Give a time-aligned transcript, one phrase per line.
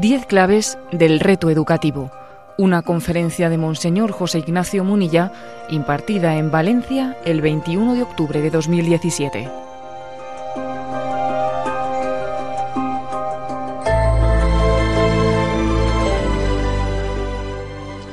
[0.00, 2.10] 10 claves del reto educativo.
[2.58, 5.32] Una conferencia de Monseñor José Ignacio Munilla
[5.70, 9.48] impartida en Valencia el 21 de octubre de 2017.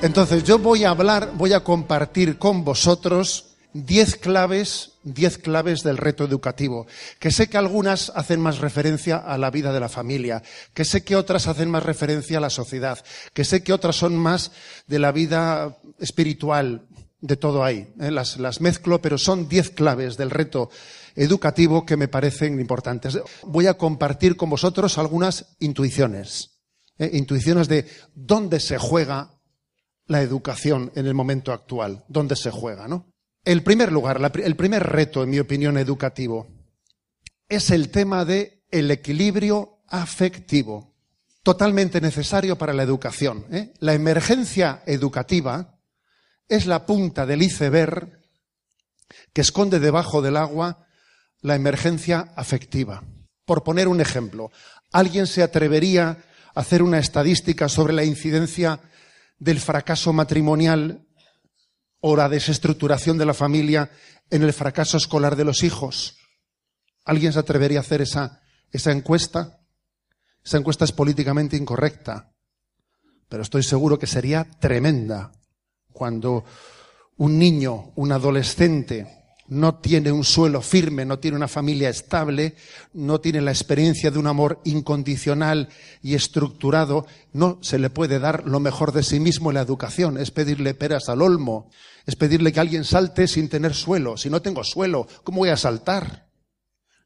[0.02, 5.98] Entonces yo voy a hablar, voy a compartir con vosotros diez claves, diez claves del
[5.98, 6.88] reto educativo,
[7.20, 10.44] que sé que algunas hacen más referencia a la vida de la familia,
[10.74, 13.04] que sé que otras hacen más referencia a la sociedad,
[13.34, 14.52] que sé que otras son más
[14.88, 16.88] de la vida espiritual,
[17.24, 17.88] de todo ahí.
[18.00, 18.12] ¿eh?
[18.12, 20.70] Las, mezclo, pero son diez claves del reto
[21.16, 23.18] educativo que me parecen importantes.
[23.44, 26.60] Voy a compartir con vosotros algunas intuiciones,
[27.00, 27.10] ¿eh?
[27.14, 29.40] intuiciones de dónde se juega
[30.06, 33.13] la educación en el momento actual, dónde se juega, ¿no?
[33.46, 36.48] El primer lugar, el primer reto, en mi opinión, educativo,
[37.50, 40.96] es el tema de el equilibrio afectivo,
[41.44, 43.46] totalmente necesario para la educación.
[43.52, 43.74] ¿eh?
[43.80, 45.78] La emergencia educativa
[46.48, 48.20] es la punta del iceberg
[49.34, 50.88] que esconde debajo del agua
[51.42, 53.04] la emergencia afectiva.
[53.46, 54.52] Por poner un ejemplo,
[54.94, 56.24] ¿alguien se atrevería
[56.56, 58.80] a hacer una estadística sobre la incidencia
[59.38, 61.03] del fracaso matrimonial
[62.06, 63.90] o la desestructuración de la familia
[64.30, 66.18] en el fracaso escolar de los hijos.
[67.06, 68.42] ¿Alguien se atrevería a hacer esa,
[68.74, 69.62] esa encuesta?
[70.44, 72.34] Esa encuesta es políticamente incorrecta,
[73.30, 75.32] pero estoy seguro que sería tremenda
[75.94, 76.44] cuando
[77.18, 79.08] un niño, un adolescente,
[79.48, 82.56] no tiene un suelo firme, no tiene una familia estable,
[82.92, 85.70] no tiene la experiencia de un amor incondicional
[86.02, 90.18] y estructurado, no se le puede dar lo mejor de sí mismo en la educación,
[90.18, 91.70] es pedirle peras al olmo,
[92.06, 94.18] es pedirle que alguien salte sin tener suelo.
[94.18, 96.28] Si no tengo suelo, ¿cómo voy a saltar?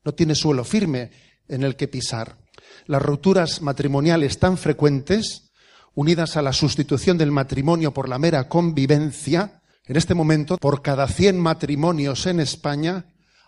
[0.04, 1.12] No tiene suelo firme
[1.48, 2.38] en el que pisar.
[2.86, 5.52] Las rupturas matrimoniales tan frecuentes,
[5.94, 11.08] unidas a la sustitución del matrimonio por la mera convivencia, en este momento, por cada
[11.08, 13.06] 100 matrimonios en España,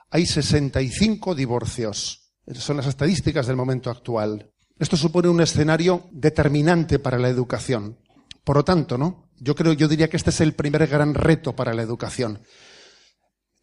[0.10, 2.32] hay 65 divorcios.
[2.46, 4.50] Esas son las estadísticas del momento actual.
[4.78, 8.00] Esto supone un escenario determinante para la educación.
[8.46, 9.29] Por lo tanto, ¿no?
[9.40, 12.42] Yo creo, yo diría que este es el primer gran reto para la educación.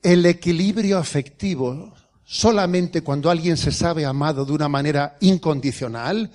[0.02, 1.94] El equilibrio afectivo,
[2.24, 6.30] solamente cuando alguien se sabe amado de una manera incondicional,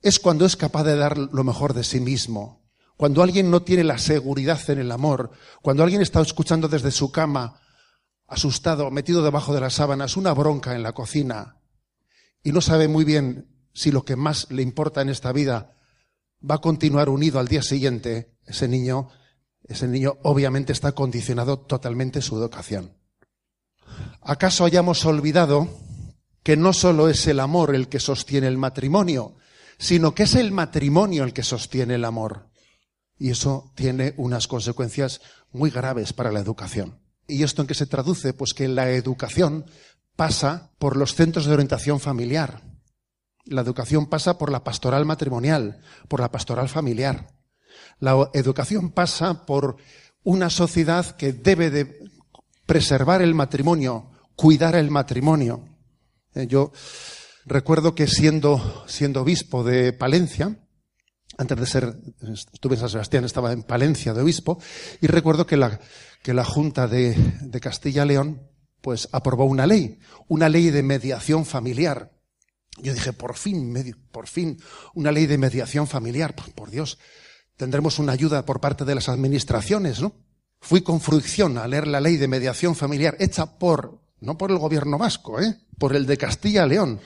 [0.00, 2.62] es cuando es capaz de dar lo mejor de sí mismo,
[2.96, 5.30] cuando alguien no tiene la seguridad en el amor,
[5.62, 7.60] cuando alguien está escuchando desde su cama,
[8.26, 11.58] asustado, metido debajo de las sábanas, una bronca en la cocina,
[12.42, 15.76] y no sabe muy bien si lo que más le importa en esta vida
[16.48, 19.08] va a continuar unido al día siguiente, ese niño,
[19.64, 22.92] ese niño obviamente está condicionado totalmente su educación.
[24.20, 25.68] ¿Acaso hayamos olvidado
[26.42, 29.36] que no solo es el amor el que sostiene el matrimonio,
[29.78, 32.50] sino que es el matrimonio el que sostiene el amor?
[33.18, 35.20] Y eso tiene unas consecuencias
[35.52, 37.00] muy graves para la educación.
[37.26, 38.34] ¿Y esto en qué se traduce?
[38.34, 39.66] Pues que la educación
[40.16, 42.62] pasa por los centros de orientación familiar.
[43.46, 47.28] La educación pasa por la pastoral matrimonial, por la pastoral familiar.
[48.00, 49.76] La educación pasa por
[50.22, 51.98] una sociedad que debe de
[52.66, 55.68] preservar el matrimonio, cuidar el matrimonio.
[56.34, 56.72] Eh, yo
[57.44, 60.58] recuerdo que siendo, siendo obispo de Palencia,
[61.36, 61.96] antes de ser,
[62.52, 64.58] estuve en San Sebastián, estaba en Palencia de obispo,
[65.00, 65.80] y recuerdo que la,
[66.22, 68.48] que la Junta de, de Castilla-León,
[68.80, 72.12] pues aprobó una ley, una ley de mediación familiar.
[72.78, 73.74] Yo dije, por fin,
[74.10, 74.58] por fin,
[74.94, 76.98] una ley de mediación familiar, por, por Dios,
[77.56, 80.12] tendremos una ayuda por parte de las administraciones, ¿no?
[80.60, 84.58] Fui con fruición a leer la ley de mediación familiar hecha por, no por el
[84.58, 85.58] gobierno vasco, ¿eh?
[85.78, 87.00] por el de Castilla-León.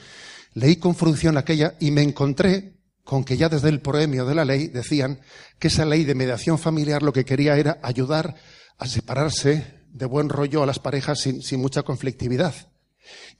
[0.53, 4.45] Leí con fruición aquella y me encontré con que ya desde el proemio de la
[4.45, 5.19] ley decían
[5.57, 8.35] que esa ley de mediación familiar lo que quería era ayudar
[8.77, 12.53] a separarse de buen rollo a las parejas sin, sin mucha conflictividad.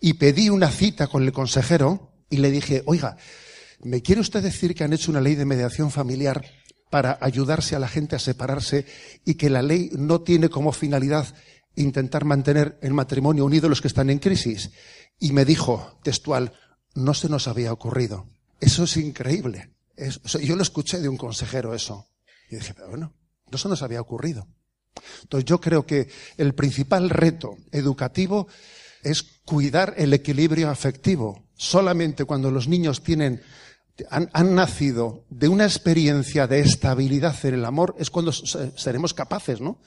[0.02, 3.16] Y pedí una cita con el consejero y le dije, oiga,
[3.84, 6.44] ¿me quiere usted decir que han hecho una ley de mediación familiar
[6.90, 8.86] para ayudarse a la gente a separarse
[9.26, 11.36] y que la ley no tiene como finalidad
[11.76, 14.72] intentar mantener el matrimonio unido los que están en crisis?
[15.20, 16.54] Y me dijo textual,
[16.96, 18.28] no se nos había ocurrido.
[18.60, 19.74] Eso es increíble.
[20.42, 22.08] yo lo escuché de un consejero eso.
[22.50, 23.14] Y dije, pero bueno,
[23.52, 24.48] eso nos había ocurrido.
[25.22, 28.48] Entonces yo creo que el principal reto educativo
[29.04, 31.48] es cuidar el equilibrio afectivo.
[31.56, 33.42] Solamente cuando los niños tienen,
[34.10, 39.80] han, nacido de una experiencia de estabilidad en el amor es cuando seremos capaces, ¿no?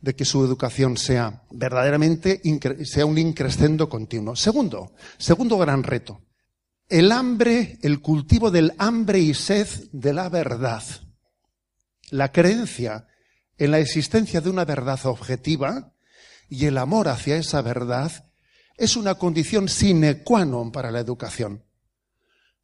[0.00, 2.40] De que su educación sea verdaderamente,
[2.84, 4.34] sea un increscendo continuo.
[4.36, 6.20] Segundo, segundo gran reto
[6.92, 10.82] el hambre, el cultivo del hambre y sed de la verdad.
[12.10, 13.06] La creencia
[13.56, 15.94] en la existencia de una verdad objetiva
[16.50, 18.30] y el amor hacia esa verdad
[18.76, 21.64] es una condición sine qua non para la educación.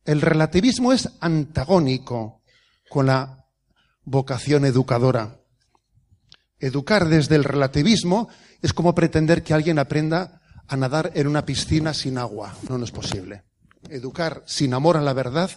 [0.09, 2.41] El relativismo es antagónico
[2.89, 3.45] con la
[4.05, 5.43] vocación educadora.
[6.59, 8.31] Educar desde el relativismo
[8.63, 12.57] es como pretender que alguien aprenda a nadar en una piscina sin agua.
[12.71, 13.45] No, no es posible.
[13.91, 15.51] Educar sin amor a la verdad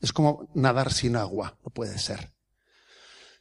[0.00, 1.58] es como nadar sin agua.
[1.64, 2.30] No puede ser.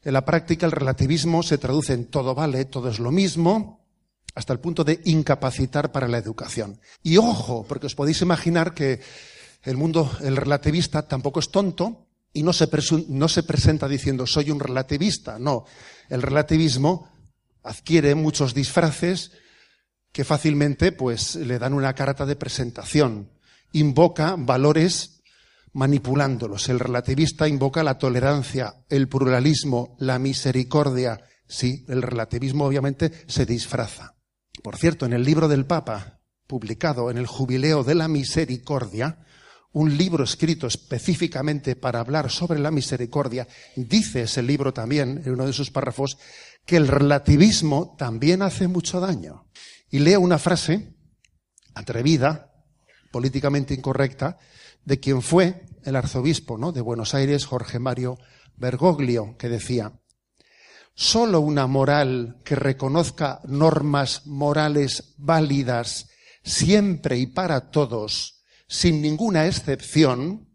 [0.01, 3.85] En la práctica el relativismo se traduce en todo vale, todo es lo mismo,
[4.33, 6.81] hasta el punto de incapacitar para la educación.
[7.03, 8.99] Y ojo, porque os podéis imaginar que
[9.65, 15.39] el mundo, el relativista tampoco es tonto y no se, presenta diciendo soy un relativista.
[15.39, 15.65] No,
[16.09, 17.11] el relativismo
[17.63, 19.31] adquiere muchos disfraces
[20.11, 23.31] que fácilmente pues le dan una carta de presentación.
[23.71, 25.23] Invoca valores
[25.73, 26.69] manipulándolos.
[26.69, 31.21] El relativista invoca la tolerancia, el pluralismo, la misericordia.
[31.47, 34.15] Sí, el relativismo obviamente se disfraza.
[34.61, 39.19] Por cierto, en el libro del Papa, publicado en el Jubileo de la Misericordia,
[39.75, 43.45] un libro escrito específicamente para hablar sobre la misericordia,
[43.75, 46.17] dice ese libro también, en uno de sus párrafos,
[46.65, 49.49] que el relativismo también hace mucho daño.
[49.91, 50.95] Y leo una frase
[51.73, 52.53] atrevida,
[53.11, 54.37] políticamente incorrecta,
[54.85, 56.71] de quien fue el arzobispo ¿no?
[56.71, 58.17] de Buenos Aires, Jorge Mario
[58.55, 59.91] Bergoglio, que decía,
[60.93, 66.07] solo una moral que reconozca normas morales válidas
[66.45, 68.34] siempre y para todos,
[68.75, 70.49] sin ninguna excepción,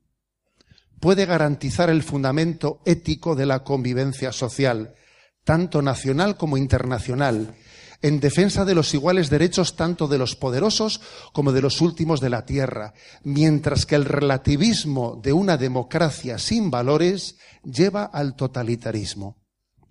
[1.01, 4.95] puede garantizar el fundamento ético de la convivencia social,
[5.43, 7.55] tanto nacional como internacional,
[8.03, 11.01] en defensa de los iguales derechos tanto de los poderosos
[11.33, 12.93] como de los últimos de la tierra,
[13.25, 19.39] mientras que el relativismo de una democracia sin valores lleva al totalitarismo.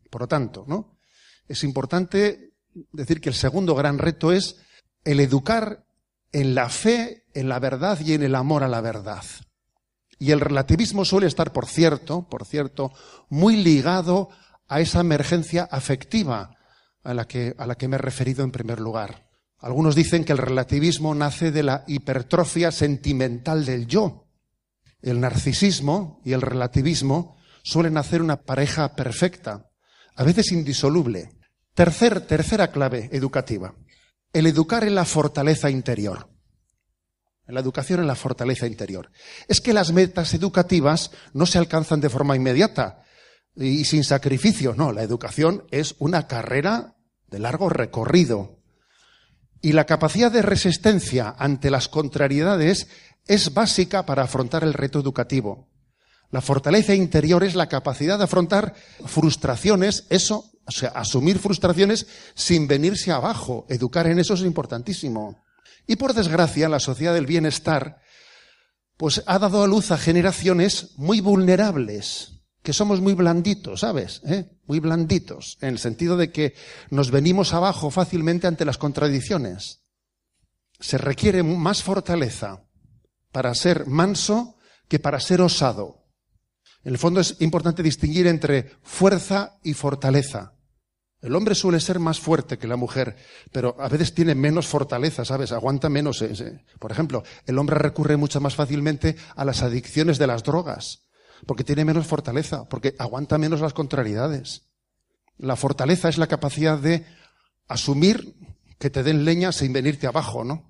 [0.10, 1.00] Por lo tanto, ¿no?
[1.48, 2.54] Es importante
[2.92, 4.58] decir que el segundo gran reto es
[5.04, 5.86] el educar
[6.32, 9.24] en la fe, en la verdad y en el amor a la verdad.
[10.20, 12.92] Y el relativismo suele estar, por cierto, por cierto,
[13.30, 14.30] muy ligado
[14.68, 16.58] a esa emergencia afectiva
[17.04, 19.30] a la que, a la que me he referido en primer lugar.
[19.60, 24.28] Algunos dicen que el relativismo nace de la hipertrofia sentimental del yo.
[25.02, 29.70] El narcisismo y el relativismo suelen hacer una pareja perfecta,
[30.16, 31.32] a veces indisoluble.
[31.74, 33.74] Tercer, tercera clave educativa.
[34.34, 36.30] El educar en la fortaleza interior.
[37.50, 39.10] En la educación en la fortaleza interior.
[39.48, 43.02] Es que las metas educativas no se alcanzan de forma inmediata
[43.56, 44.76] y sin sacrificio.
[44.76, 48.60] No, la educación es una carrera de largo recorrido.
[49.64, 52.88] Y la capacidad de resistencia ante las contrariedades
[53.26, 55.70] es básica para afrontar el reto educativo.
[56.30, 58.76] La fortaleza interior es la capacidad de afrontar
[59.08, 62.06] frustraciones, eso, o sea, asumir frustraciones
[62.36, 63.66] sin venirse abajo.
[63.70, 65.49] Educar en eso es importantísimo.
[65.90, 68.00] Y por desgracia, la sociedad del bienestar,
[68.96, 74.22] pues ha dado a luz a generaciones muy vulnerables, que somos muy blanditos, ¿sabes?
[74.28, 74.52] ¿Eh?
[74.68, 76.54] Muy blanditos, en el sentido de que
[76.92, 79.82] nos venimos abajo fácilmente ante las contradicciones.
[80.80, 82.68] Se requiere más fortaleza
[83.32, 86.06] para ser manso que para ser osado.
[86.84, 90.54] En el fondo es importante distinguir entre fuerza y fortaleza.
[91.22, 93.18] El hombre suele ser más fuerte que la mujer,
[93.52, 95.52] pero a veces tiene menos fortaleza, ¿sabes?
[95.52, 96.24] Aguanta menos.
[96.80, 101.04] Por ejemplo, el hombre recurre mucho más fácilmente a las adicciones de las drogas
[101.46, 104.64] porque tiene menos fortaleza, porque aguanta menos las contrariedades.
[105.38, 107.06] La fortaleza es la capacidad de
[107.68, 108.36] asumir
[108.78, 110.70] que te den leña sin venirte abajo, ¿no?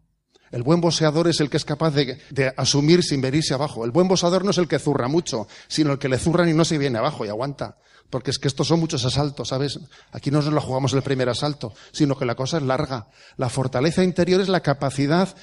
[0.51, 3.85] El buen boxeador es el que es capaz de, de, asumir sin venirse abajo.
[3.85, 6.53] El buen boxeador no es el que zurra mucho, sino el que le zurran y
[6.53, 7.77] no se viene abajo y aguanta.
[8.09, 9.79] Porque es que estos son muchos asaltos, ¿sabes?
[10.11, 13.07] Aquí no nos lo jugamos el primer asalto, sino que la cosa es larga.
[13.37, 15.35] La fortaleza interior es la capacidad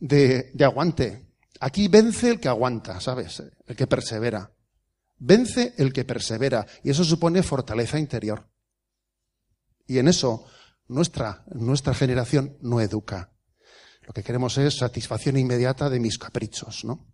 [0.00, 1.26] de, de aguante.
[1.60, 3.42] Aquí vence el que aguanta, ¿sabes?
[3.66, 4.50] El que persevera.
[5.18, 8.48] Vence el que persevera y eso supone fortaleza interior.
[9.86, 10.46] Y en eso
[10.88, 13.32] nuestra, nuestra generación no educa.
[14.06, 17.13] Lo que queremos es satisfacción inmediata de mis caprichos, ¿no?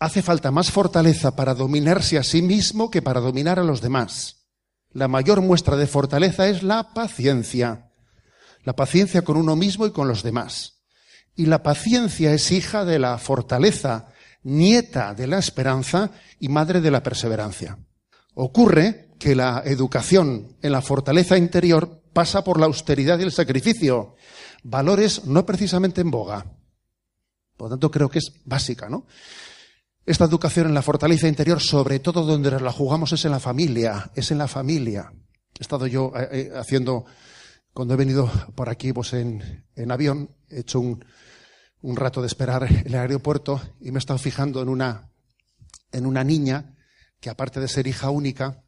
[0.00, 4.46] Hace falta más fortaleza para dominarse a sí mismo que para dominar a los demás.
[4.92, 7.92] La mayor muestra de fortaleza es la paciencia.
[8.64, 10.80] La paciencia con uno mismo y con los demás.
[11.36, 14.06] Y la paciencia es hija de la fortaleza
[14.42, 17.78] nieta de la esperanza y madre de la perseverancia.
[18.34, 24.16] Ocurre que la educación en la fortaleza interior pasa por la austeridad y el sacrificio,
[24.62, 26.46] valores no precisamente en boga.
[27.58, 29.04] Por lo tanto, creo que es básica, ¿no?
[30.10, 34.10] Esta educación en la fortaleza interior, sobre todo donde la jugamos, es en la familia,
[34.16, 35.12] es en la familia.
[35.56, 37.04] He estado yo eh, eh, haciendo,
[37.72, 41.04] cuando he venido por aquí, pues en, en avión, he hecho un,
[41.82, 45.12] un rato de esperar en el aeropuerto y me he estado fijando en una,
[45.92, 46.74] en una niña
[47.20, 48.64] que aparte de ser hija única,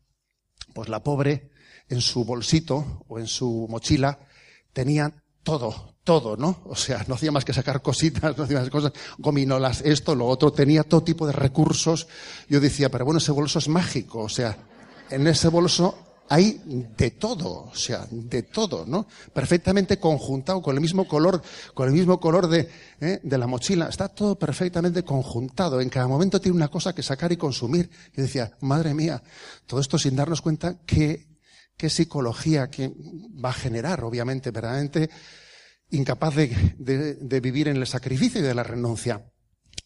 [0.74, 1.50] pues la pobre
[1.88, 4.28] en su bolsito o en su mochila
[4.72, 6.62] tenía todo, todo, ¿no?
[6.64, 10.26] O sea, no hacía más que sacar cositas, no hacía más cosas, gominolas, esto, lo
[10.26, 12.06] otro, tenía todo tipo de recursos.
[12.48, 14.56] Yo decía, pero bueno, ese bolso es mágico, o sea,
[15.10, 19.06] en ese bolso hay de todo, o sea, de todo, ¿no?
[19.34, 21.42] Perfectamente conjuntado, con el mismo color,
[21.74, 23.20] con el mismo color de, ¿eh?
[23.22, 23.88] de la mochila.
[23.88, 25.80] Está todo perfectamente conjuntado.
[25.82, 27.90] En cada momento tiene una cosa que sacar y consumir.
[28.14, 29.22] Yo decía, madre mía,
[29.66, 31.26] todo esto sin darnos cuenta que
[31.76, 32.92] qué psicología que
[33.44, 35.10] va a generar, obviamente, verdaderamente
[35.92, 39.30] incapaz de, vivir en el sacrificio y de la renuncia.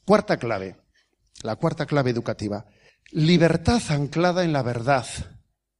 [0.04, 0.76] Cuarta clave,
[1.42, 2.66] la cuarta clave educativa.
[3.10, 5.06] Libertad anclada en la verdad.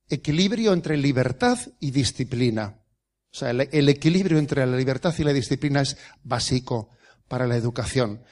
[0.09, 2.80] Equilibrio entre libertad y disciplina.
[3.33, 6.90] O sea, el, equilibrio entre la libertad y la disciplina es básico
[7.28, 8.23] para la educación.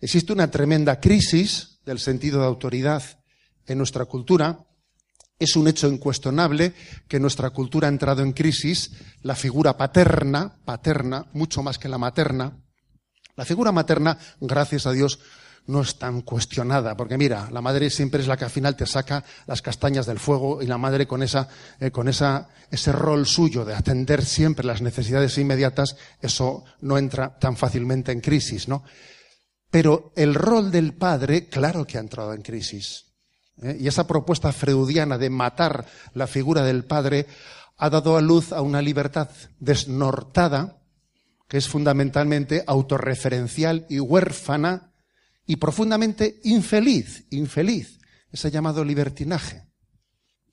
[0.00, 3.02] Existe una tremenda crisis del sentido de autoridad
[3.66, 4.67] en nuestra cultura
[5.38, 6.74] es un hecho incuestionable
[7.06, 8.92] que nuestra cultura ha entrado en crisis.
[9.22, 12.56] La figura paterna, paterna, mucho más que la materna.
[13.36, 15.20] La figura materna, gracias a Dios,
[15.68, 18.86] no es tan cuestionada, porque mira, la madre siempre es la que al final te
[18.86, 21.46] saca las castañas del fuego y la madre con esa,
[21.78, 27.38] eh, con esa, ese rol suyo de atender siempre las necesidades inmediatas, eso no entra
[27.38, 28.82] tan fácilmente en crisis, ¿no?
[29.70, 33.07] Pero el rol del padre, claro que ha entrado en crisis.
[33.62, 33.76] ¿Eh?
[33.80, 37.26] Y esa propuesta freudiana de matar la figura del padre
[37.76, 40.82] ha dado a luz a una libertad desnortada,
[41.46, 44.92] que es fundamentalmente autorreferencial y huérfana
[45.46, 47.98] y profundamente infeliz, infeliz.
[48.30, 49.64] Ese llamado libertinaje.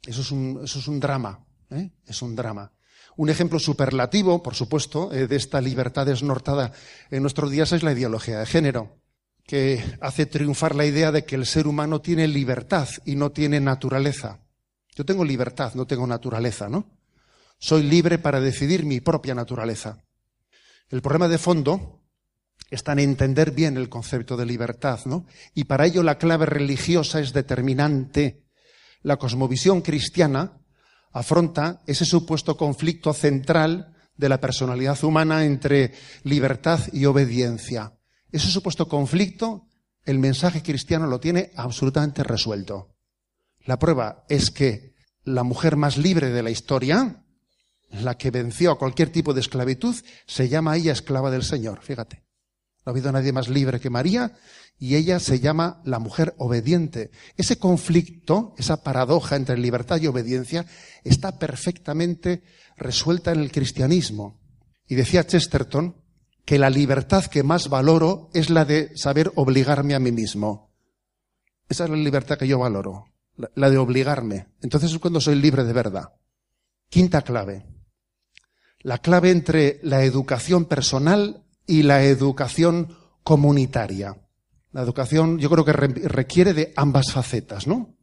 [0.05, 1.91] Eso es un, eso es un drama, ¿eh?
[2.05, 2.71] es un drama.
[3.17, 6.71] Un ejemplo superlativo, por supuesto, eh, de esta libertad desnortada
[7.11, 9.04] en nuestros días es la ideología de género
[9.45, 13.59] que hace triunfar la idea de que el ser humano tiene libertad y no tiene
[13.59, 14.39] naturaleza.
[14.95, 16.97] Yo tengo libertad, no tengo naturaleza, ¿no?
[17.59, 20.03] Soy libre para decidir mi propia naturaleza.
[20.89, 22.01] El problema de fondo
[22.69, 25.25] está en entender bien el concepto de libertad, ¿no?
[25.53, 28.45] Y para ello la clave religiosa es determinante.
[29.01, 30.59] La cosmovisión cristiana
[31.11, 37.94] afronta ese supuesto conflicto central de la personalidad humana entre libertad y obediencia.
[38.35, 39.69] Ese supuesto conflicto,
[40.03, 42.97] el mensaje cristiano lo tiene absolutamente resuelto.
[43.63, 47.23] La prueba es que la mujer más libre de la historia,
[47.91, 49.95] la que venció a cualquier tipo de esclavitud,
[50.27, 51.79] se llama ella esclava del Señor.
[51.81, 52.25] Fíjate.
[52.85, 54.33] No ha habido nadie más libre que María
[54.77, 57.11] y ella se llama la mujer obediente.
[57.37, 60.65] Ese conflicto, esa paradoja entre libertad y obediencia,
[61.05, 62.43] está perfectamente
[62.75, 64.41] resuelta en el cristianismo.
[64.89, 66.03] Y decía Chesterton
[66.45, 70.71] que la libertad que más valoro es la de saber obligarme a mí mismo.
[71.67, 73.05] Esa es la libertad que yo valoro,
[73.55, 74.47] la de obligarme.
[74.61, 76.13] Entonces es cuando soy libre de verdad.
[76.89, 77.65] Quinta clave.
[78.81, 84.15] La clave entre la educación personal y la educación comunitaria.
[84.71, 87.95] La educación yo creo que requiere de ambas facetas, ¿no?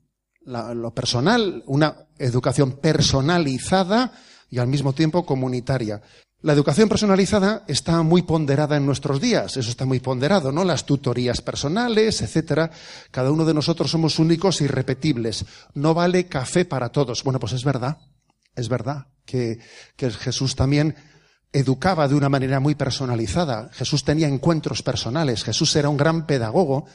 [0.45, 4.13] lo personal, una educación personalizada
[4.51, 6.03] y al mismo tiempo comunitaria.
[6.43, 10.65] La educación personalizada está muy ponderada en nuestros días, eso está muy ponderado, ¿no?
[10.65, 12.69] Las tutorías personales, etcétera.
[13.13, 15.45] Cada uno de nosotros somos únicos y repetibles.
[15.75, 17.23] No vale café para todos.
[17.23, 17.99] Bueno, pues es verdad,
[18.57, 19.61] es verdad que,
[19.95, 20.97] que Jesús también
[21.53, 23.71] educaba de una manera muy personalizada.
[23.73, 25.45] Jesús tenía encuentros personales.
[25.45, 26.87] Jesús era un gran pedagogo.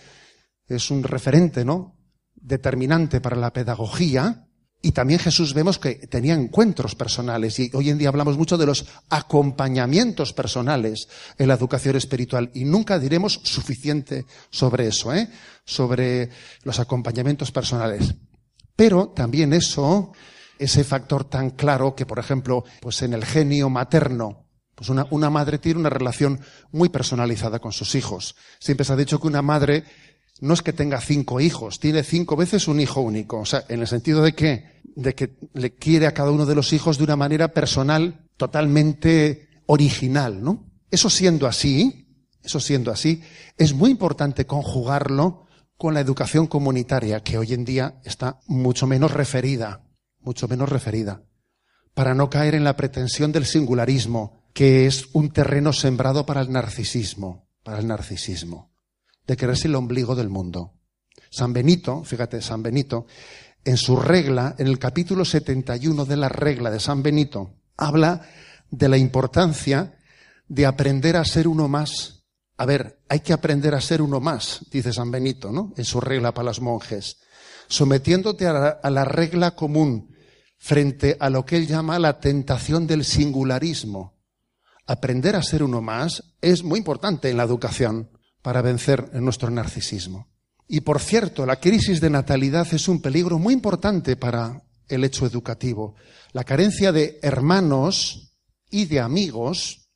[0.68, 1.96] Es un referente, ¿no?
[2.36, 4.47] Determinante para la pedagogía.
[4.82, 8.68] Y también Jesús vemos que tenía encuentros personales y hoy en día hablamos mucho de
[8.68, 15.30] los acompañamientos personales en la educación espiritual y nunca diremos suficiente sobre eso, ¿eh?
[15.66, 16.30] sobre
[16.64, 18.14] los acompañamientos personales.
[18.76, 20.14] Pero también eso,
[20.60, 25.32] ese factor tan claro que, por ejemplo, pues en el genio materno, pues una, una
[25.32, 26.40] madre tiene una relación
[26.72, 28.36] muy personalizada con sus hijos.
[28.60, 29.84] Siempre se ha dicho que una madre
[30.42, 33.40] no es que tenga cinco hijos, tiene cinco veces un hijo único.
[33.40, 36.56] O sea, en el sentido de que, de que le quiere a cada uno de
[36.56, 40.66] los hijos de una manera personal, totalmente original, ¿no?
[40.90, 42.08] Eso siendo así,
[42.44, 43.22] eso siendo así,
[43.58, 49.12] es muy importante conjugarlo con la educación comunitaria, que hoy en día está mucho menos
[49.12, 49.84] referida,
[50.20, 51.24] mucho menos referida,
[51.94, 56.52] para no caer en la pretensión del singularismo, que es un terreno sembrado para el
[56.52, 58.72] narcisismo, para el narcisismo.
[59.28, 60.74] De creerse el ombligo del mundo.
[61.30, 63.06] San Benito, fíjate, San Benito,
[63.64, 68.22] en su regla, en el capítulo 71 de la regla de San Benito, habla
[68.72, 70.00] de la importancia
[70.48, 72.24] de aprender a ser uno más.
[72.56, 75.74] A ver, hay que aprender a ser uno más, dice San Benito, ¿no?
[75.76, 77.18] En su regla para los monjes.
[77.68, 80.16] Sometiéndote a la, a la regla común
[80.58, 84.18] frente a lo que él llama la tentación del singularismo.
[84.86, 88.17] Aprender a ser uno más es muy importante en la educación
[88.48, 90.30] para vencer nuestro narcisismo.
[90.70, 95.26] Y por cierto, la crisis de natalidad es un peligro muy importante para el hecho
[95.26, 95.96] educativo.
[96.32, 98.32] La carencia de hermanos
[98.70, 99.90] y de amigos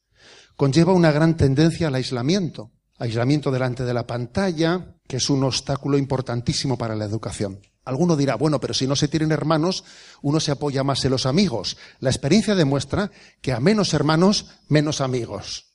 [0.57, 2.71] conlleva una gran tendencia al aislamiento.
[2.97, 7.61] Aislamiento delante de la pantalla, que es un obstáculo importantísimo para la educación.
[7.85, 9.85] Alguno dirá, bueno, pero si no se tienen hermanos,
[10.21, 11.77] uno se apoya más en los amigos.
[12.01, 15.67] La experiencia demuestra que a menos hermanos, menos amigos.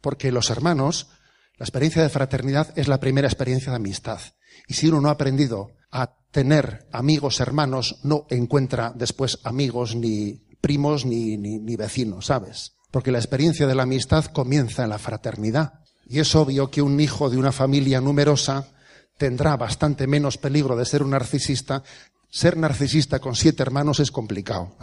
[0.00, 1.08] Porque los hermanos
[1.56, 4.20] la experiencia de fraternidad es la primera experiencia de amistad.
[4.66, 10.42] Y si uno no ha aprendido a tener amigos, hermanos, no encuentra después amigos, ni
[10.60, 12.72] primos, ni, ni, vecinos, ¿sabes?
[12.90, 15.74] Porque la experiencia de la amistad comienza en la fraternidad.
[16.06, 18.68] Y es obvio que un hijo de una familia numerosa
[19.16, 21.84] tendrá bastante menos peligro de ser un narcisista.
[22.30, 24.76] Ser narcisista con siete hermanos es complicado.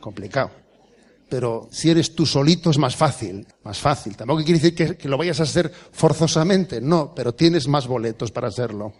[0.00, 0.67] Complicado
[1.28, 4.16] pero si eres tú solito es más fácil, más fácil.
[4.16, 8.48] Tampoco quiere decir que, lo vayas a hacer forzosamente, no, pero tienes más boletos para
[8.48, 8.94] hacerlo.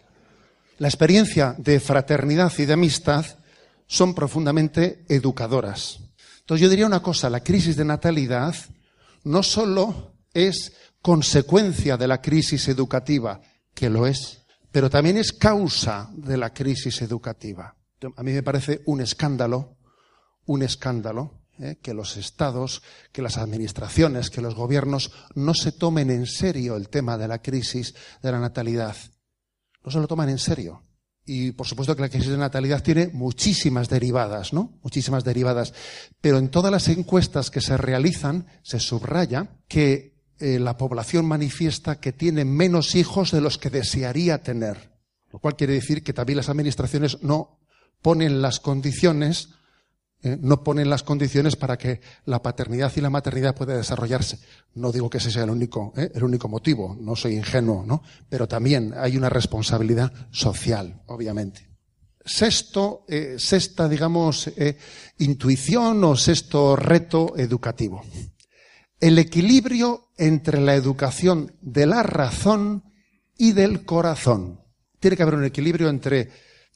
[0.78, 3.24] La experiencia de fraternidad y de amistad
[3.86, 6.00] son profundamente educadoras.
[6.40, 8.54] Entonces yo diría una cosa, la crisis de natalidad
[9.24, 13.40] no solo es consecuencia de la crisis educativa,
[13.74, 17.74] que lo es, pero también es causa de la crisis educativa.
[18.16, 19.76] A mí me parece un escándalo,
[20.46, 21.78] un escándalo ¿eh?
[21.82, 26.88] que los estados, que las administraciones, que los gobiernos no se tomen en serio el
[26.88, 28.96] tema de la crisis de la natalidad.
[29.84, 30.82] No se lo toman en serio.
[31.24, 34.78] Y por supuesto que la crisis de natalidad tiene muchísimas derivadas, ¿no?
[34.82, 35.74] Muchísimas derivadas.
[36.22, 42.00] Pero en todas las encuestas que se realizan se subraya que eh, la población manifiesta
[42.00, 44.98] que tiene menos hijos de los que desearía tener.
[45.30, 47.60] Lo cual quiere decir que también las administraciones no
[48.00, 49.50] ponen las condiciones
[50.22, 50.36] ¿eh?
[50.40, 54.38] no ponen las condiciones para que la paternidad y la maternidad pueda desarrollarse.
[54.74, 56.10] No digo que ese sea el único, ¿eh?
[56.14, 58.02] el único motivo, no soy ingenuo, ¿no?
[58.28, 61.68] Pero también hay una responsabilidad social, obviamente.
[62.24, 64.50] Sexto, eh, sexta, digamos,
[65.18, 68.02] intuición o sexto reto educativo.
[69.00, 72.84] El equilibrio entre la educación de la razón
[73.38, 74.60] y del corazón.
[74.98, 76.30] Tiene que haber un equilibrio entre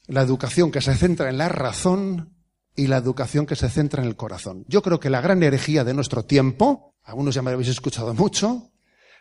[0.07, 2.33] la educación que se centra en la razón
[2.75, 4.65] y la educación que se centra en el corazón.
[4.69, 8.71] Yo creo que la gran herejía de nuestro tiempo, algunos ya me habéis escuchado mucho,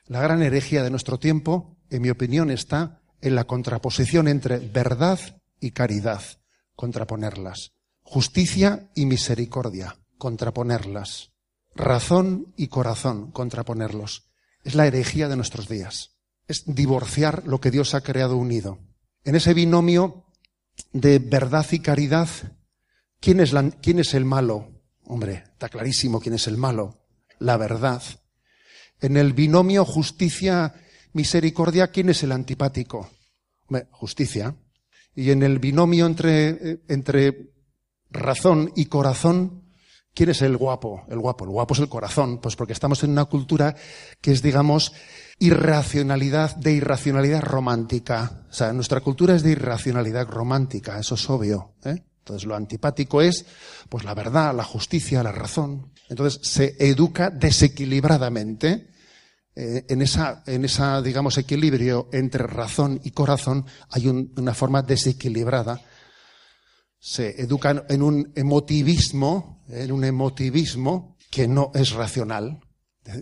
[0.08, 5.20] la gran herejía de nuestro tiempo, en mi opinión, está en la contraposición entre verdad
[5.60, 6.22] y caridad,
[6.76, 7.74] contraponerlas.
[8.02, 11.32] Justicia y misericordia, contraponerlas.
[11.76, 14.32] Razón y corazón, contraponerlos.
[14.64, 16.18] Es la herejía de nuestros días.
[16.48, 18.80] Es divorciar lo que Dios ha creado unido.
[19.24, 20.26] En ese binomio
[20.94, 22.28] de verdad y caridad
[23.21, 23.53] ¿Quién es,
[23.84, 24.81] ¿Quién es el malo?
[25.05, 27.03] Hombre, está clarísimo quién es el malo.
[27.38, 28.01] La verdad.
[28.99, 33.12] En el binomio justicia-misericordia, ¿quién es el antipático?
[33.67, 34.55] Hombre, justicia.
[35.13, 37.51] Y en el binomio entre, eh, entre
[38.10, 39.65] razón y corazón,
[40.15, 41.05] ¿quién es el guapo?
[41.07, 41.45] El guapo.
[41.45, 42.41] El guapo es el corazón.
[42.41, 43.75] Pues porque estamos en una cultura
[44.19, 44.93] que es, digamos,
[45.38, 48.47] irracionalidad de irracionalidad romántica.
[48.49, 51.75] O sea, nuestra cultura es de irracionalidad romántica, eso es obvio.
[51.86, 52.03] ¿eh?
[52.21, 53.45] Entonces lo antipático es
[53.89, 55.91] pues la verdad, la justicia, la razón.
[56.07, 58.91] Entonces se educa desequilibradamente
[59.53, 65.81] eh, en esa, en esa, digamos, equilibrio entre razón y corazón hay una forma desequilibrada.
[66.99, 72.62] Se educa en un emotivismo, en un emotivismo que no es racional.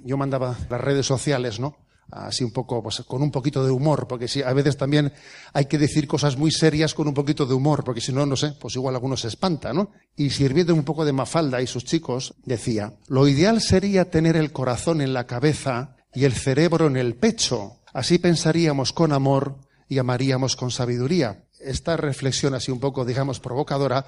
[0.04, 1.89] Yo mandaba las redes sociales, ¿no?
[2.12, 5.14] Así un poco, pues con un poquito de humor, porque si a veces también
[5.54, 8.36] hay que decir cosas muy serias con un poquito de humor, porque si no, no
[8.36, 9.92] sé, pues igual alguno se espanta, ¿no?
[10.16, 14.52] Y sirviendo un poco de Mafalda y sus chicos, decía, lo ideal sería tener el
[14.52, 17.82] corazón en la cabeza y el cerebro en el pecho.
[17.94, 21.46] Así pensaríamos con amor y amaríamos con sabiduría.
[21.60, 24.06] Esta reflexión así un poco, digamos, provocadora,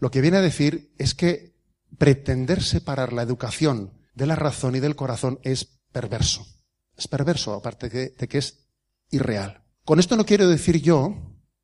[0.00, 1.54] lo que viene a decir es que
[1.96, 6.46] pretender separar la educación de la razón y del corazón es perverso.
[6.98, 8.66] Es perverso, aparte de, que es
[9.10, 9.62] irreal.
[9.84, 11.14] Con esto no quiero decir yo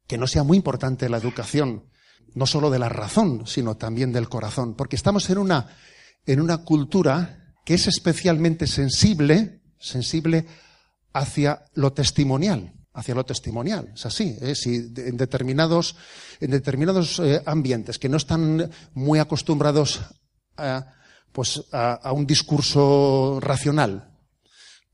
[0.06, 1.90] que no sea muy importante la educación,
[2.34, 5.76] no solo de la razón, sino también del corazón, porque estamos en una,
[6.24, 10.46] en una cultura que es especialmente sensible, sensible
[11.12, 12.72] hacia lo testimonial.
[12.92, 13.90] hacia lo testimonial.
[13.92, 14.38] Es así.
[14.40, 14.54] ¿eh?
[14.54, 15.96] Si en determinados,
[16.38, 20.00] en determinados eh, ambientes que no están muy acostumbrados
[20.56, 20.94] a,
[21.32, 24.13] pues, a un discurso racional,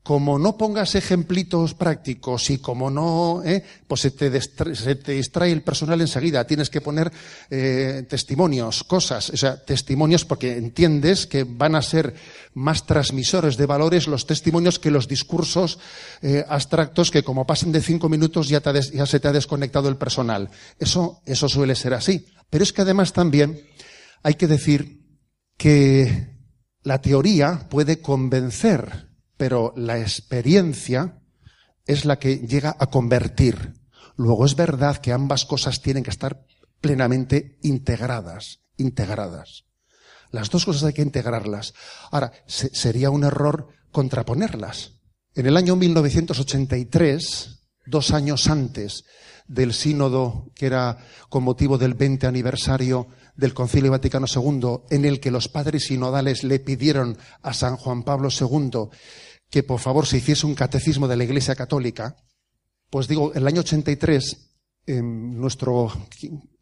[0.03, 3.63] como no pongas ejemplitos prácticos y como no, ¿eh?
[3.87, 6.47] pues se te, distrae, el personal enseguida.
[6.47, 7.11] Tienes que poner
[7.51, 12.15] eh, testimonios, cosas, o sea, testimonios porque entiendes que van a ser
[12.55, 15.77] más transmisores de valores los testimonios que los discursos
[16.21, 19.97] eh, abstractos que como pasen de cinco minutos ya, ya se te ha desconectado el
[19.97, 20.49] personal.
[20.79, 22.25] Eso, eso suele ser así.
[22.49, 23.61] Pero es que además también
[24.23, 24.99] hay que decir
[25.57, 26.27] que
[26.81, 29.10] la teoría puede convencer
[29.41, 31.17] pero la experiencia
[31.87, 33.73] es la que llega a convertir.
[34.15, 36.45] Luego es verdad que ambas cosas tienen que estar
[36.79, 39.63] plenamente integradas, integradas.
[40.29, 41.73] Las dos cosas hay que integrarlas.
[42.11, 44.99] Ahora, sería un error contraponerlas.
[45.33, 49.05] En el año 1983, dos años antes
[49.47, 50.99] del sínodo que era
[51.29, 56.43] con motivo del 20 aniversario del Concilio Vaticano II, en el que los padres sinodales
[56.43, 58.91] le pidieron a San Juan Pablo II
[59.51, 62.15] que por favor se hiciese un catecismo de la Iglesia Católica,
[62.89, 64.49] pues digo, en el año 83,
[64.87, 65.91] nuestro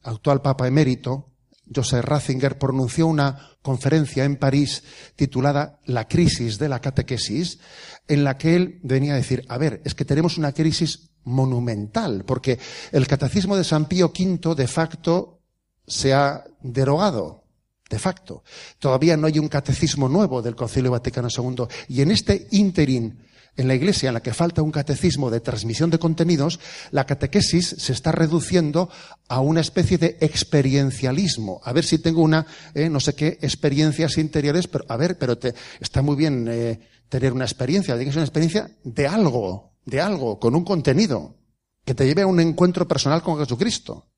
[0.03, 1.35] actual Papa emérito,
[1.73, 4.83] Joseph Ratzinger, pronunció una conferencia en París
[5.15, 7.59] titulada La crisis de la catequesis,
[8.07, 12.25] en la que él venía a decir, a ver, es que tenemos una crisis monumental,
[12.25, 12.57] porque
[12.91, 15.43] el catecismo de San Pío V de facto
[15.85, 17.43] se ha derogado
[17.89, 18.43] de facto.
[18.77, 21.65] Todavía no hay un catecismo nuevo del Concilio Vaticano II.
[21.87, 23.19] Y en este interín,
[23.57, 26.59] en la Iglesia, en la que falta un catecismo de transmisión de contenidos,
[26.91, 28.89] la catequesis se está reduciendo
[29.27, 31.59] a una especie de experiencialismo.
[31.63, 35.37] A ver si tengo una, eh, no sé qué, experiencias interiores, pero a ver, pero
[35.37, 40.39] te, está muy bien eh, tener una experiencia, tiene una experiencia de algo, de algo,
[40.39, 41.35] con un contenido,
[41.83, 44.08] que te lleve a un encuentro personal con Jesucristo.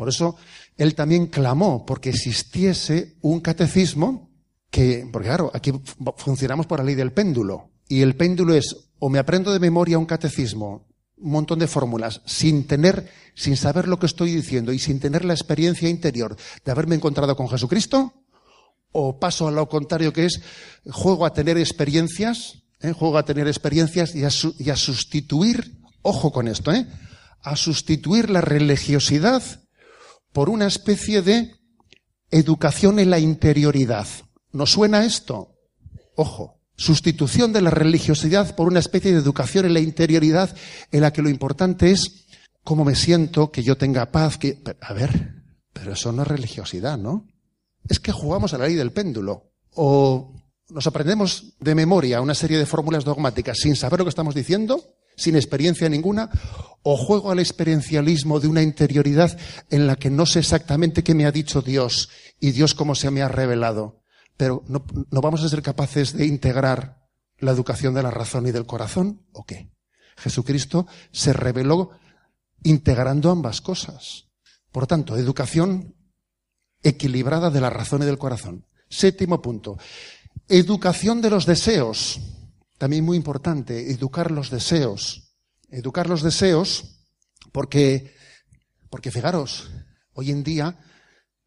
[0.00, 0.36] Por eso
[0.78, 4.30] él también clamó porque existiese un catecismo
[4.70, 5.72] que, porque claro, aquí
[6.16, 7.72] funcionamos por la ley del péndulo.
[7.86, 12.22] Y el péndulo es, o me aprendo de memoria un catecismo, un montón de fórmulas,
[12.24, 16.34] sin tener, sin saber lo que estoy diciendo y sin tener la experiencia interior
[16.64, 18.14] de haberme encontrado con Jesucristo,
[18.92, 20.40] o paso a lo contrario que es,
[20.90, 22.92] juego a tener experiencias, ¿eh?
[22.92, 26.86] juego a tener experiencias y a, sustituir, ojo con esto, ¿eh?
[27.42, 29.42] a sustituir la religiosidad
[30.32, 31.54] por una especie de
[32.30, 34.06] educación en la interioridad.
[34.52, 35.56] ¿Nos suena esto?
[36.16, 40.54] Ojo, sustitución de la religiosidad por una especie de educación en la interioridad
[40.90, 42.26] en la que lo importante es
[42.62, 44.62] cómo me siento, que yo tenga paz, que...
[44.80, 47.26] A ver, pero eso no es religiosidad, ¿no?
[47.88, 49.52] Es que jugamos a la ley del péndulo.
[49.74, 50.34] O
[50.68, 54.94] nos aprendemos de memoria una serie de fórmulas dogmáticas sin saber lo que estamos diciendo,
[55.20, 56.30] sin experiencia ninguna,
[56.82, 61.26] o juego al experiencialismo de una interioridad en la que no sé exactamente qué me
[61.26, 62.08] ha dicho Dios
[62.40, 64.02] y Dios cómo se me ha revelado,
[64.36, 67.06] pero no, vamos a ser capaces de integrar
[67.38, 69.70] la educación de la razón y del corazón, ¿o qué?
[70.16, 71.90] Jesucristo se reveló
[72.62, 74.28] integrando ambas cosas.
[74.72, 75.94] Por tanto, educación
[76.82, 78.66] equilibrada de la razón y del corazón.
[78.88, 79.78] Séptimo punto.
[80.48, 82.20] Educación de los deseos.
[82.80, 85.34] También muy importante, educar los deseos.
[85.68, 86.96] Educar los deseos
[87.52, 88.14] porque,
[88.88, 89.70] porque fijaros,
[90.14, 90.78] hoy en día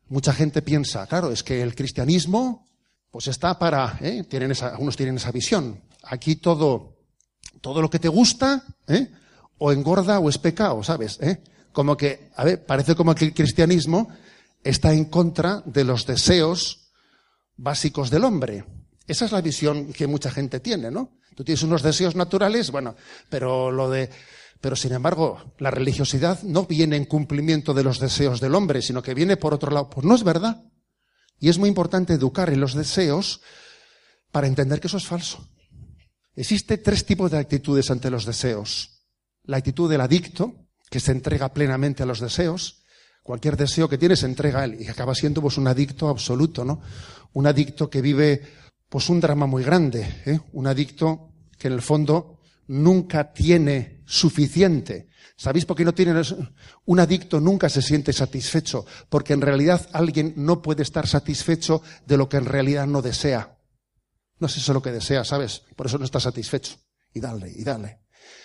[0.10, 2.68] mucha gente piensa, claro, es que el cristianismo
[3.10, 4.26] pues está para, ¿eh?
[4.30, 5.82] tienen esa, algunos tienen esa visión.
[6.04, 7.00] Aquí todo,
[7.62, 9.10] todo lo que te gusta, ¿eh?
[9.58, 11.18] o engorda o es pecado, ¿sabes?
[11.20, 11.42] ¿Eh?
[11.72, 14.08] Como que, a ver, parece como que el cristianismo
[14.64, 16.92] está en contra de los deseos
[17.58, 18.66] básicos del hombre.
[19.08, 21.23] Esa es la visión que mucha gente tiene, ¿no?
[21.36, 22.96] Tú tienes unos deseos naturales, bueno,
[23.30, 24.10] pero lo de,
[24.64, 29.02] pero sin embargo, la religiosidad no viene en cumplimiento de los deseos del hombre, sino
[29.02, 29.90] que viene por otro lado.
[29.90, 30.64] Pues no es verdad.
[31.38, 33.42] Y es muy importante educar en los deseos
[34.32, 35.46] para entender que eso es falso.
[36.36, 39.04] Existe tres tipos de actitudes ante los deseos.
[39.44, 40.56] La actitud del adicto,
[40.90, 42.84] que se entrega plenamente a los deseos.
[43.22, 46.64] Cualquier deseo que tiene se entrega a él y acaba siendo pues un adicto absoluto,
[46.64, 46.82] ¿no?
[47.34, 48.42] Un adicto que vive
[48.94, 50.40] pues un drama muy grande, ¿eh?
[50.52, 55.08] un adicto que en el fondo nunca tiene suficiente.
[55.36, 56.22] ¿Sabéis por qué no tiene?
[56.86, 62.18] Un adicto nunca se siente satisfecho, porque en realidad alguien no puede estar satisfecho de
[62.18, 63.58] lo que en realidad no desea.
[64.38, 65.64] No es eso lo que desea, ¿sabes?
[65.76, 66.76] Por eso no está satisfecho.
[67.16, 68.02] Y dale, y dale.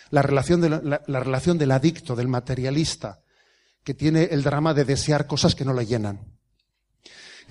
[0.08, 3.20] La relación, la relación del adicto, del materialista,
[3.84, 6.38] que tiene el drama de desear cosas que no le llenan.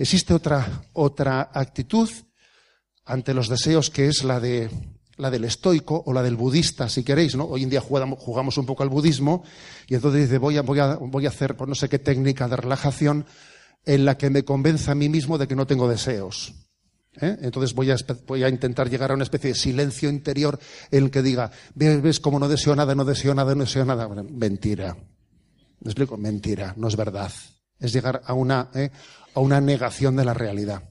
[0.00, 2.10] Existe otra, otra actitud
[3.08, 4.70] ante los deseos que es la de
[5.16, 7.44] la del estoico o la del budista, si queréis, ¿no?
[7.44, 9.42] Hoy en día jugamos, un poco al budismo
[9.88, 12.46] y entonces dice, voy a, voy a, voy a hacer, pues no sé qué técnica
[12.46, 13.26] de relajación
[13.84, 16.54] en la que me convenza a mí mismo de que no tengo deseos.
[17.20, 17.36] ¿eh?
[17.42, 17.96] Entonces voy a,
[18.28, 20.56] voy a, intentar llegar a una especie de silencio interior
[20.92, 23.84] en el que diga, ves, ves cómo no deseo nada, no deseo nada, no deseo
[23.84, 24.08] nada.
[24.08, 24.96] mentira.
[25.80, 26.16] ¿Me explico?
[26.16, 27.32] Mentira, no es verdad.
[27.80, 28.90] Es llegar a una, ¿eh?
[29.34, 30.82] a una negación de la realidad.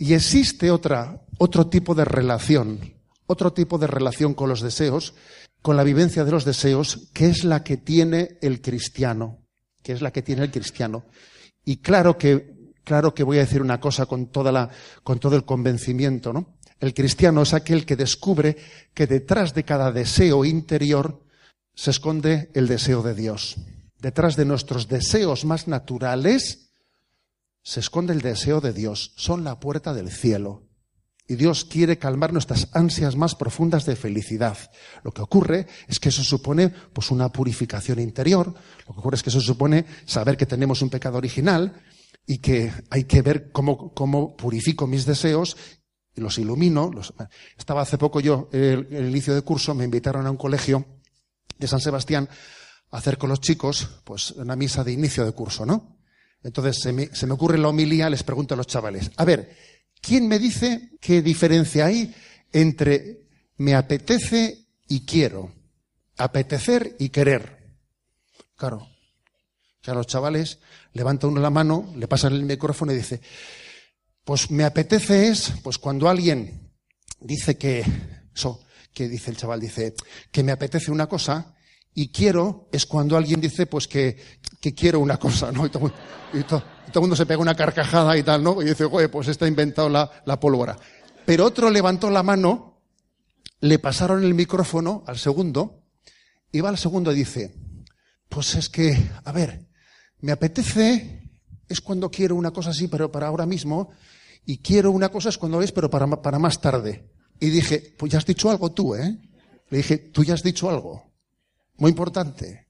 [0.00, 2.94] Y existe otra, otro tipo de relación,
[3.26, 5.12] otro tipo de relación con los deseos,
[5.60, 9.44] con la vivencia de los deseos, que es la que tiene el cristiano,
[9.82, 11.04] que es la que tiene el cristiano.
[11.66, 14.70] Y claro que claro que voy a decir una cosa con, toda la,
[15.02, 16.56] con todo el convencimiento, ¿no?
[16.80, 18.56] El cristiano es aquel que descubre
[18.94, 21.22] que detrás de cada deseo interior
[21.74, 23.58] se esconde el deseo de Dios.
[23.98, 26.69] Detrás de nuestros deseos más naturales
[27.62, 29.12] se esconde el deseo de Dios.
[29.16, 30.66] Son la puerta del cielo.
[31.26, 34.58] Y Dios quiere calmar nuestras ansias más profundas de felicidad.
[35.04, 38.52] Lo que ocurre es que eso supone pues una purificación interior.
[38.88, 41.80] Lo que ocurre es que eso supone saber que tenemos un pecado original
[42.26, 45.56] y que hay que ver cómo, cómo purifico mis deseos
[46.16, 46.90] y los ilumino.
[47.56, 50.84] estaba hace poco yo, en el, inicio de curso, me invitaron a un colegio
[51.58, 52.28] de San Sebastián
[52.90, 55.99] a hacer con los chicos, pues, una misa de inicio de curso, ¿no?
[56.42, 59.54] Entonces se me, ocurre la homilía, les pregunto a los chavales, a ver,
[60.00, 62.14] ¿quién me dice qué diferencia hay
[62.52, 63.22] entre
[63.58, 65.52] me apetece y quiero?
[66.16, 67.58] Apetecer y querer.
[68.56, 68.88] Claro,
[69.86, 70.58] o los chavales
[70.92, 73.20] levanta uno la mano, le pasan el micrófono y dice,
[74.24, 76.70] pues me apetece es, pues cuando alguien
[77.20, 77.84] dice que,
[78.34, 79.94] eso, que dice el chaval, dice,
[80.30, 81.54] que me apetece una cosa,
[81.94, 84.18] y quiero es cuando alguien dice, pues que,
[84.60, 85.66] que quiero una cosa, ¿no?
[85.66, 85.92] Y todo,
[86.32, 88.60] el mundo se pega una carcajada y tal, ¿no?
[88.62, 90.76] Y dice, oye, pues está inventado la, la pólvora.
[91.24, 92.82] Pero otro levantó la mano,
[93.60, 95.84] le pasaron el micrófono al segundo,
[96.52, 97.54] y va al segundo y dice,
[98.28, 99.66] pues es que, a ver,
[100.20, 101.20] me apetece
[101.68, 103.90] es cuando quiero una cosa así, pero para ahora mismo,
[104.44, 107.08] y quiero una cosa es cuando es, pero para, para más tarde.
[107.38, 109.18] Y dije, pues ya has dicho algo tú, ¿eh?
[109.68, 111.12] Le dije, tú ya has dicho algo.
[111.76, 112.66] Muy importante,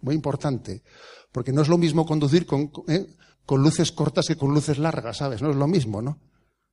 [0.00, 0.84] muy importante.
[1.32, 3.06] Porque no es lo mismo conducir con, ¿eh?
[3.44, 5.42] con luces cortas que con luces largas, ¿sabes?
[5.42, 6.18] No es lo mismo, ¿no?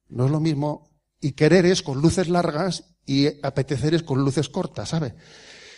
[0.10, 0.90] No es lo mismo.
[1.22, 5.14] Y querer es con luces largas y apetecer es con luces cortas, ¿sabes?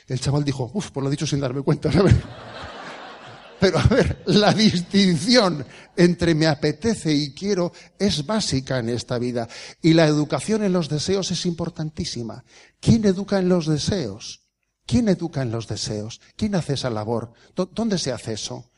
[0.08, 2.16] El chaval dijo, uff, pues lo dicho sin darme cuenta, ¿sabes?
[3.60, 9.48] Pero a ver, la distinción entre me apetece y quiero es básica en esta vida.
[9.82, 12.44] Y la educación en los deseos es importantísima.
[12.80, 14.47] ¿Quién educa en los deseos?
[14.88, 16.20] ¿Quién educa en los deseos?
[16.36, 17.34] ¿Quién hace esa labor?
[17.56, 18.72] ¿Dónde se hace eso?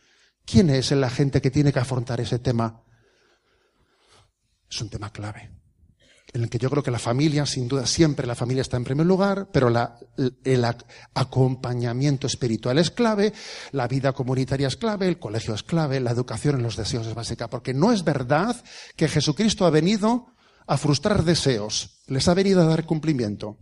[0.44, 2.84] ¿Quién es la gente que tiene que afrontar ese tema?
[4.70, 5.60] Es un tema clave
[6.34, 8.84] en el que yo creo que la familia, sin duda, siempre la familia está en
[8.84, 9.70] primer lugar, pero
[10.44, 10.66] el
[11.14, 13.34] acompañamiento espiritual es clave,
[13.72, 17.16] la vida comunitaria es clave, el colegio es clave, la educación en los deseos es
[17.16, 18.56] básica, porque no es verdad
[18.96, 20.28] que Jesucristo ha venido
[20.68, 23.58] a frustrar deseos, les ha venido a dar cumplimiento.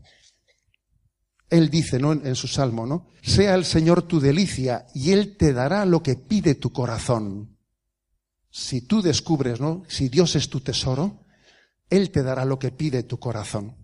[1.50, 2.12] Él dice, ¿no?
[2.12, 3.08] En, su salmo, ¿no?
[3.22, 7.58] Sea el Señor tu delicia y Él te dará lo que pide tu corazón.
[8.50, 9.84] Si tú descubres, ¿no?
[9.88, 11.28] Si Dios es tu tesoro,
[11.90, 13.76] él te dará lo que pide tu corazón.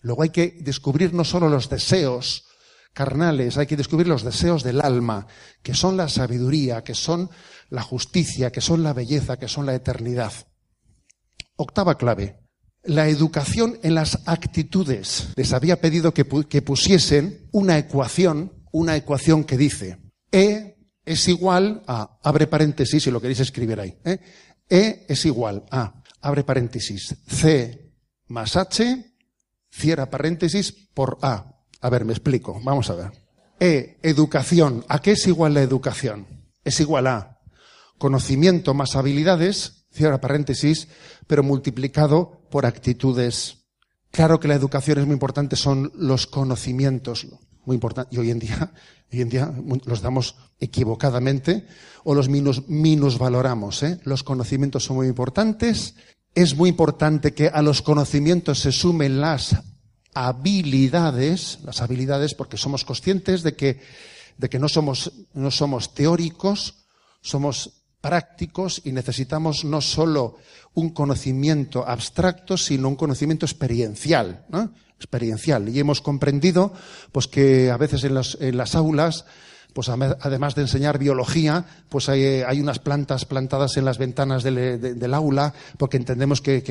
[0.00, 2.44] Luego hay que descubrir no solo los deseos
[2.92, 5.26] carnales, hay que descubrir los deseos del alma,
[5.62, 7.30] que son la sabiduría, que son
[7.70, 10.32] la justicia, que son la belleza, que son la eternidad.
[11.56, 12.43] Octava clave,
[12.84, 15.28] la educación en las actitudes.
[15.36, 19.98] Les había pedido que, pusiesen una ecuación, una ecuación que dice,
[20.30, 24.18] E es igual a, abre paréntesis si lo queréis escribir ahí, ¿eh?
[24.68, 27.92] E es igual a abre paréntesis, C
[28.28, 29.14] más H,
[29.70, 31.60] cierra paréntesis por A.
[31.80, 33.12] A ver, me explico, vamos a ver.
[33.60, 34.84] E, educación.
[34.88, 36.26] ¿A qué es igual la educación?
[36.64, 37.40] Es igual a
[37.98, 40.88] conocimiento más habilidades, cierra paréntesis,
[41.26, 43.64] pero multiplicado por actitudes.
[44.12, 47.26] Claro que la educación es muy importante, son los conocimientos,
[47.64, 48.14] muy importante.
[48.14, 48.72] Y hoy en día,
[49.12, 49.52] hoy en día
[49.86, 51.66] los damos equivocadamente
[52.04, 53.82] o los minus, valoramos.
[53.82, 53.98] ¿eh?
[54.04, 55.96] Los conocimientos son muy importantes
[56.36, 59.56] es muy importante que a los conocimientos se sumen las
[60.14, 63.80] habilidades, las habilidades porque somos conscientes de que,
[64.38, 66.86] de que no, somos, no somos teóricos,
[67.20, 70.36] somos prácticos y necesitamos no solo
[70.74, 74.70] un conocimiento abstracto, sino un conocimiento experiencial, ¿no?
[74.98, 75.70] experiencial.
[75.70, 76.74] Y hemos comprendido,
[77.12, 79.24] pues, que a veces en las, en las aulas
[79.72, 85.52] pues además de enseñar biología, pues hay, unas plantas plantadas en las ventanas del, aula,
[85.78, 86.62] porque entendemos que,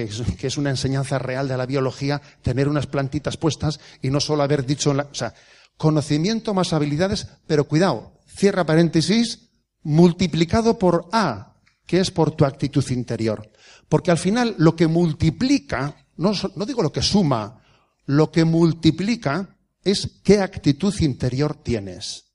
[0.42, 4.66] es, una enseñanza real de la biología tener unas plantitas puestas y no solo haber
[4.66, 5.34] dicho, o sea,
[5.76, 9.50] conocimiento más habilidades, pero cuidado, cierra paréntesis,
[9.84, 13.52] multiplicado por A, que es por tu actitud interior.
[13.90, 16.34] Porque al final lo que multiplica, no,
[16.66, 17.62] digo lo que suma,
[18.06, 22.26] lo que multiplica es qué actitud interior tienes.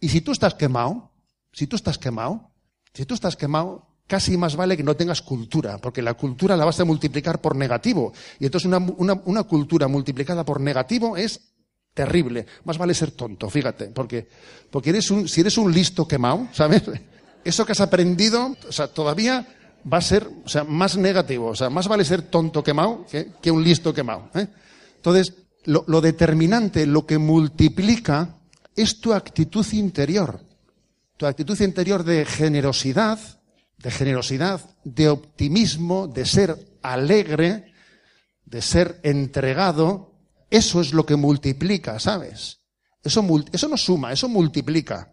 [0.00, 1.12] Y si tú estás quemado,
[1.52, 2.52] si tú estás quemado,
[2.92, 6.64] si tú estás quemado, casi más vale que no tengas cultura, porque la cultura la
[6.64, 8.12] vas a multiplicar por negativo.
[8.38, 11.52] Y entonces una cultura multiplicada por negativo es
[11.98, 12.46] terrible.
[12.62, 14.28] Más vale ser tonto, fíjate, porque,
[14.70, 16.84] porque eres un, si eres un listo quemado, ¿sabes?
[17.44, 19.44] Eso que has aprendido, o sea, todavía
[19.92, 21.48] va a ser, o sea, más negativo.
[21.48, 24.30] O sea, más vale ser tonto quemado que, que un listo quemado.
[24.36, 24.46] ¿eh?
[24.94, 25.34] Entonces,
[25.64, 28.36] lo, lo determinante, lo que multiplica,
[28.76, 30.40] es tu actitud interior.
[31.16, 33.18] Tu actitud interior de generosidad,
[33.78, 37.72] de generosidad, de optimismo, de ser alegre,
[38.44, 40.07] de ser entregado,
[40.50, 42.60] eso es lo que multiplica, ¿sabes?
[43.02, 45.12] Eso, eso no suma, eso multiplica.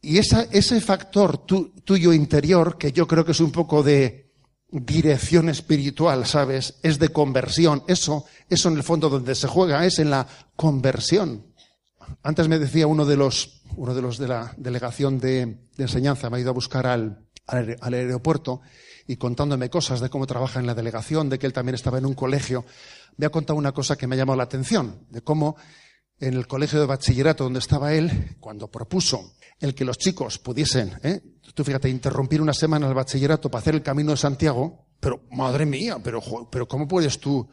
[0.00, 4.32] Y ese factor tuyo interior, que yo creo que es un poco de
[4.68, 6.74] dirección espiritual, ¿sabes?
[6.82, 7.84] Es de conversión.
[7.86, 11.46] Eso, eso en el fondo donde se juega es en la conversión.
[12.22, 16.38] Antes me decía uno de los, uno de los de la delegación de, enseñanza, me
[16.38, 18.60] ha ido a buscar al, al aeropuerto
[19.06, 22.06] y contándome cosas de cómo trabaja en la delegación, de que él también estaba en
[22.06, 22.64] un colegio
[23.16, 25.56] me ha contado una cosa que me ha llamado la atención, de cómo
[26.18, 30.98] en el colegio de bachillerato donde estaba él, cuando propuso el que los chicos pudiesen,
[31.02, 31.20] ¿eh?
[31.54, 35.66] tú fíjate, interrumpir una semana el bachillerato para hacer el camino de Santiago, pero madre
[35.66, 37.48] mía, pero, pero ¿cómo puedes tú,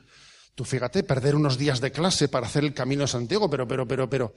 [0.56, 3.50] tú fíjate, perder unos días de clase para hacer el camino de Santiago?
[3.50, 4.34] Pero, pero, pero, pero.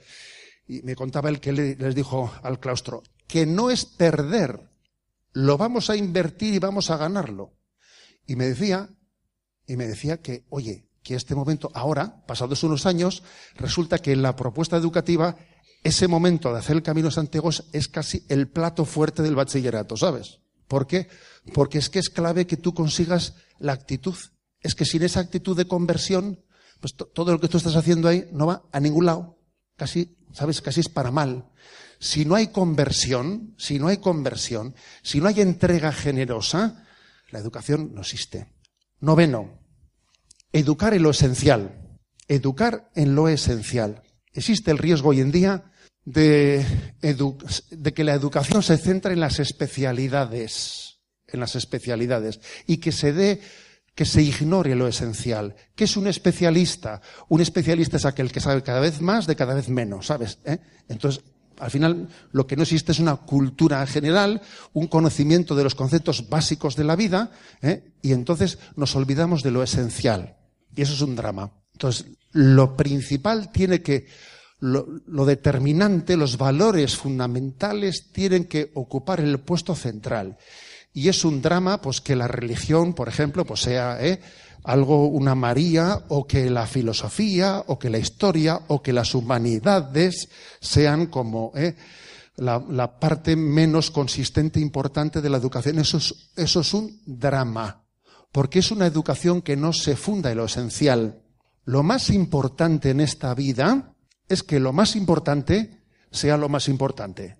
[0.67, 4.59] Y me contaba él que les dijo al claustro, que no es perder,
[5.33, 7.53] lo vamos a invertir y vamos a ganarlo.
[8.25, 8.89] Y me decía,
[9.67, 13.23] y me decía que, oye, que este momento, ahora, pasados unos años,
[13.55, 15.35] resulta que en la propuesta educativa,
[15.83, 19.97] ese momento de hacer el camino a Santiago es casi el plato fuerte del bachillerato,
[19.97, 20.39] ¿sabes?
[20.67, 21.09] ¿Por qué?
[21.53, 24.15] Porque es que es clave que tú consigas la actitud.
[24.61, 26.39] Es que sin esa actitud de conversión,
[26.79, 29.37] pues todo lo que tú estás haciendo ahí no va a ningún lado.
[29.75, 30.61] Casi, ¿sabes?
[30.61, 31.49] Casi es para mal.
[31.99, 36.85] Si no hay conversión, si no hay conversión, si no hay entrega generosa,
[37.29, 38.53] la educación no existe.
[38.99, 39.62] Noveno,
[40.53, 41.75] Educar en lo esencial.
[42.27, 44.03] Educar en lo esencial.
[44.31, 45.71] Existe el riesgo hoy en día
[46.05, 46.63] de,
[47.95, 53.41] que la educación se centre en las especialidades, en las especialidades, y que se dé,
[53.95, 55.55] que se ignore lo esencial.
[55.75, 57.01] ¿Qué es un especialista?
[57.29, 60.37] Un especialista es aquel que sabe cada vez más de cada vez menos, ¿sabes?
[60.45, 60.59] ¿Eh?
[60.87, 61.23] Entonces,
[61.57, 64.41] al final, lo que no existe es una cultura general,
[64.73, 67.31] un conocimiento de los conceptos básicos de la vida,
[67.63, 67.91] ¿eh?
[68.03, 70.37] y entonces nos olvidamos de lo esencial.
[70.75, 71.51] Y eso es un drama.
[71.73, 74.07] Entonces, lo principal tiene que,
[74.59, 80.37] lo, determinante, los valores fundamentales tienen que ocupar el puesto central.
[80.93, 84.21] Y es un drama, pues, que la religión, por ejemplo, pues sea ¿eh?
[84.63, 90.29] algo, una María, o que la filosofía, o que la historia, o que las humanidades
[90.61, 91.75] sean como ¿eh?
[92.37, 95.79] la, parte menos consistente e importante de la educación.
[95.79, 95.97] Eso
[96.35, 97.82] eso es un drama
[98.33, 101.21] porque es una educación que no se funda en lo esencial.
[101.65, 103.93] Lo más importante en esta vida
[104.27, 107.37] es que lo más importante sea lo más importante.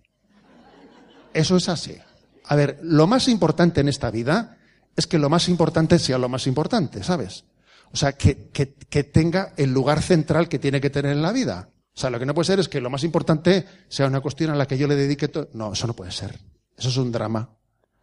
[1.33, 1.97] Eso es así.
[2.45, 4.59] A ver, lo más importante en esta vida
[4.95, 7.45] es que lo más importante sea lo más importante, ¿sabes?
[7.91, 11.69] O sea, que, que, tenga el lugar central que tiene que tener en la vida.
[11.95, 14.51] O sea, lo que no puede ser es que lo más importante sea una cuestión
[14.51, 15.49] a la que yo le dedique todo.
[15.53, 16.39] No, eso no puede ser.
[16.77, 17.49] Eso es un drama.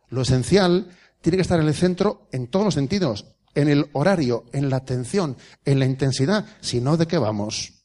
[0.08, 0.88] Lo esencial
[1.20, 4.76] tiene que estar en el centro en todos los sentidos, en el horario, en la
[4.76, 7.84] atención, en la intensidad, si no, ¿de qué vamos?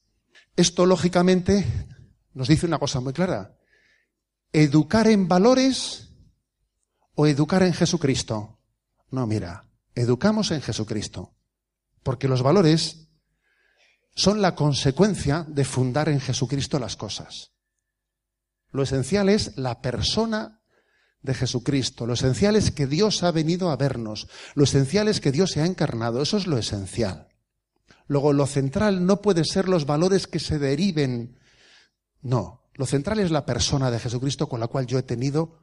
[0.55, 1.65] Esto, lógicamente,
[2.33, 3.57] nos dice una cosa muy clara.
[4.53, 6.13] ¿Educar en valores
[7.15, 8.59] o educar en Jesucristo?
[9.11, 11.35] No, mira, educamos en Jesucristo,
[12.03, 13.09] porque los valores
[14.15, 17.51] son la consecuencia de fundar en Jesucristo las cosas.
[18.71, 20.61] Lo esencial es la persona
[21.25, 22.05] de Jesucristo.
[22.05, 24.27] Lo esencial es que Dios ha venido a vernos.
[24.53, 26.21] Lo esencial es que Dios se ha encarnado.
[26.21, 27.27] Eso es lo esencial.
[28.07, 31.39] Luego, lo central no puede ser los valores que se deriven.
[32.21, 35.59] No, lo central es la persona de Jesucristo con la cual yo he tenido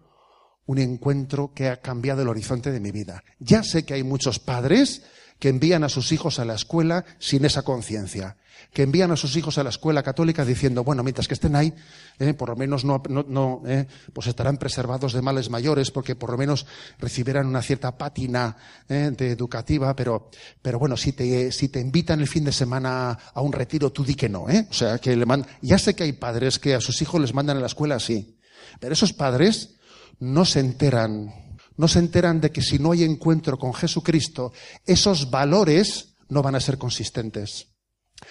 [0.66, 3.22] un encuentro que ha cambiado el horizonte de mi vida.
[3.38, 5.02] Ya sé que hay muchos padres
[5.42, 8.36] que envían a sus hijos a la escuela sin esa conciencia,
[8.72, 11.74] que envían a sus hijos a la escuela católica diciendo, bueno, mientras que estén ahí,
[12.20, 16.30] eh, por lo menos no, no, eh, pues estarán preservados de males mayores, porque por
[16.30, 16.64] lo menos
[17.00, 18.56] recibirán una cierta pátina
[18.88, 20.30] eh, de educativa, pero,
[20.62, 24.04] pero bueno, si te, si te invitan el fin de semana a un retiro, tú
[24.04, 24.68] di que no, ¿eh?
[24.70, 27.34] O sea, que le mandan, ya sé que hay padres que a sus hijos les
[27.34, 28.38] mandan a la escuela así,
[28.78, 29.74] pero esos padres
[30.22, 31.34] no se enteran
[31.76, 34.52] no se enteran de que si no hay encuentro con Jesucristo,
[34.84, 37.74] esos valores no van a ser consistentes.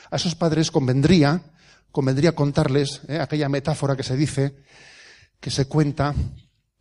[0.10, 1.42] A esos padres convendría,
[1.92, 4.56] convendría contarles eh, aquella metáfora que se dice,
[5.40, 6.14] que se cuenta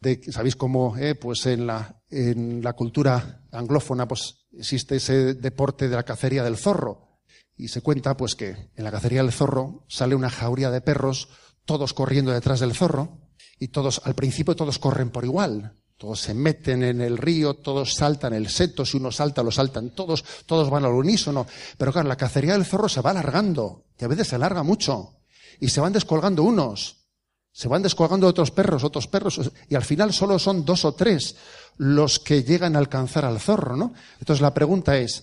[0.00, 0.96] de, ¿sabéis cómo?
[0.96, 6.44] Eh, pues en la, en la cultura anglófona, pues existe ese deporte de la cacería
[6.44, 7.20] del zorro.
[7.56, 11.30] Y se cuenta, pues que en la cacería del zorro sale una jauría de perros,
[11.64, 13.29] todos corriendo detrás del zorro,
[13.60, 15.76] y todos, al principio todos corren por igual.
[15.98, 19.90] Todos se meten en el río, todos saltan el seto, si uno salta, lo saltan
[19.90, 21.46] todos, todos van al unísono.
[21.76, 25.20] Pero claro, la cacería del zorro se va alargando, y a veces se alarga mucho,
[25.60, 27.04] y se van descolgando unos,
[27.52, 31.36] se van descolgando otros perros, otros perros, y al final solo son dos o tres
[31.76, 33.92] los que llegan a alcanzar al zorro, ¿no?
[34.20, 35.22] Entonces la pregunta es,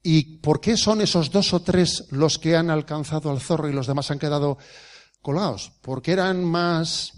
[0.00, 3.72] ¿y por qué son esos dos o tres los que han alcanzado al zorro y
[3.72, 4.58] los demás han quedado
[5.28, 5.72] colgados?
[5.82, 7.12] Porque eran más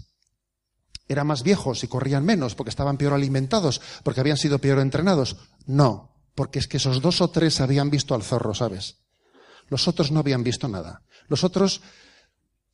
[1.07, 5.37] eran más viejos y corrían menos porque estaban peor alimentados, porque habían sido peor entrenados.
[5.65, 8.97] No, porque es que esos dos o tres habían visto al zorro, ¿sabes?
[9.67, 11.03] Los otros no habían visto nada.
[11.27, 11.81] Los otros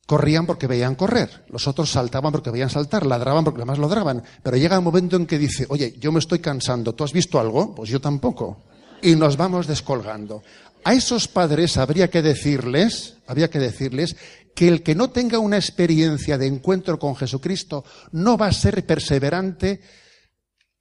[0.06, 4.24] corrían porque veían correr, los otros saltaban porque veían saltar, ladraban porque además ladraban.
[4.42, 7.38] Pero llega un momento en que dice, oye, yo me estoy cansando, ¿tú has visto
[7.38, 7.76] algo?
[7.76, 8.64] Pues yo tampoco.
[9.02, 10.42] Y nos vamos descolgando.
[10.84, 14.16] A esos padres habría que decirles, habría que decirles
[14.58, 18.84] que el que no tenga una experiencia de encuentro con Jesucristo no va a ser
[18.84, 19.80] perseverante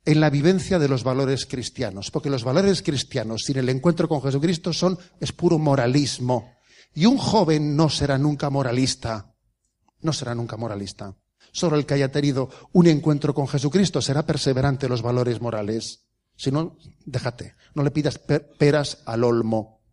[0.03, 4.23] en la vivencia de los valores cristianos, porque los valores cristianos sin el encuentro con
[4.23, 6.55] Jesucristo son es puro moralismo.
[6.95, 9.35] Y un joven no será nunca moralista.
[10.01, 11.15] No será nunca moralista.
[11.51, 16.07] Solo el que haya tenido un encuentro con Jesucristo será perseverante en los valores morales.
[16.35, 17.53] Si no, déjate.
[17.75, 18.17] No le pidas
[18.57, 19.83] peras al olmo.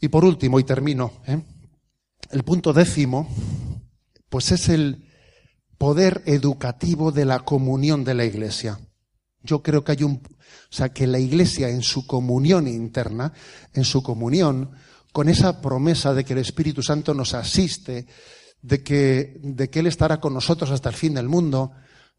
[0.00, 1.42] Y por último, y termino, ¿eh?
[2.30, 3.28] El punto décimo,
[4.28, 5.04] pues es el
[5.78, 8.78] poder educativo de la comunión de la Iglesia.
[9.42, 13.32] Yo creo que hay un, o sea, que la Iglesia en su comunión interna,
[13.74, 14.70] en su comunión,
[15.12, 18.06] con esa promesa de que el Espíritu Santo nos asiste,
[18.62, 21.72] de que, de que Él estará con nosotros hasta el fin del mundo,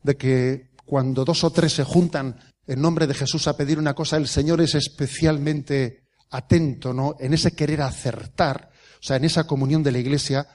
[0.04, 2.38] de que cuando dos o tres se juntan
[2.68, 7.16] en nombre de Jesús a pedir una cosa, el Señor es especialmente atento, ¿no?
[7.20, 8.71] En ese querer acertar,
[9.02, 10.48] o sea, en esa comunión de la Iglesia,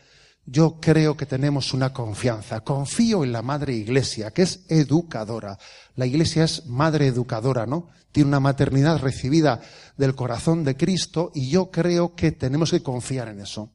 [0.44, 2.61] yo creo que tenemos una confianza.
[2.61, 5.59] Confío en la Madre Iglesia, que es educadora.
[5.97, 7.88] La Iglesia es Madre educadora, ¿no?
[8.12, 9.61] Tiene una maternidad recibida
[9.97, 13.74] del corazón de Cristo y yo creo que tenemos que confiar en eso.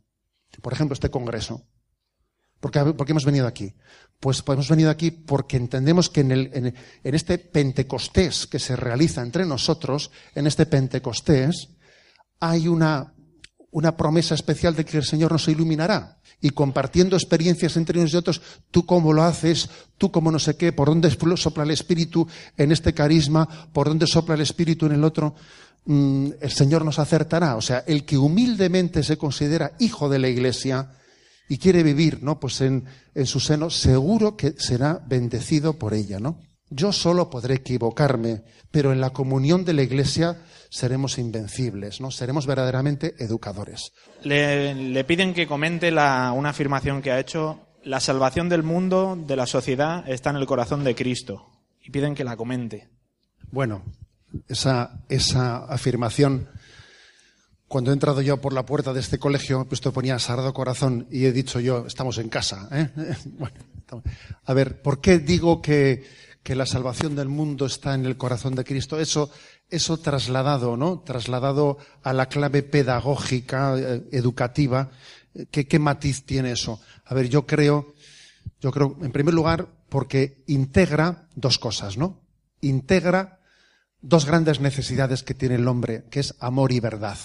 [0.61, 1.67] Por ejemplo, este Congreso.
[2.61, 3.73] ¿Por qué, hemos venido aquí?
[4.21, 9.45] Pues, pues, hemos venido aquí porque entendemos que en este Pentecostés que se realiza entre
[9.45, 11.69] nosotros, en este Pentecostés,
[12.39, 13.15] hay una
[13.71, 16.17] una promesa especial de que el Señor nos iluminará.
[16.41, 20.57] Y compartiendo experiencias entre unos y otros, tú cómo lo haces, tú cómo no sé
[20.57, 24.93] qué, por dónde sopla el Espíritu en este carisma, por dónde sopla el Espíritu en
[24.93, 25.35] el otro,
[25.85, 27.55] mm, el Señor nos acertará.
[27.55, 30.91] O sea, el que humildemente se considera hijo de la Iglesia
[31.47, 32.39] y quiere vivir, ¿no?
[32.39, 36.37] Pues en, en su seno, seguro que será bendecido por ella, ¿no?
[36.73, 42.11] Yo solo podré equivocarme, pero en la comunión de la Iglesia seremos invencibles, ¿no?
[42.11, 43.91] Seremos verdaderamente educadores.
[44.23, 47.59] Le, piden que comente una afirmación que ha hecho.
[47.83, 51.49] La salvación del mundo, de la sociedad, está en el corazón de Cristo.
[51.83, 52.89] Y piden que la comente.
[53.51, 53.83] Bueno,
[54.47, 56.47] esa, esa afirmación,
[57.67, 61.07] cuando he entrado yo por la puerta de este colegio, pues te ponía Sagrado Corazón
[61.11, 62.69] y he dicho yo, estamos en casa.
[62.71, 62.89] ¿eh?
[63.25, 63.57] Bueno,
[64.45, 66.05] a ver, ¿por qué digo que
[66.43, 68.99] que la salvación del mundo está en el corazón de Cristo.
[68.99, 69.29] Eso,
[69.69, 70.99] eso trasladado, ¿no?
[70.99, 74.89] Trasladado a la clave pedagógica, eh, educativa.
[75.51, 76.81] ¿Qué, ¿Qué matiz tiene eso?
[77.05, 77.93] A ver, yo creo,
[78.59, 82.21] yo creo, en primer lugar, porque integra dos cosas, ¿no?
[82.61, 83.39] Integra
[84.01, 87.17] dos grandes necesidades que tiene el hombre, que es amor y verdad.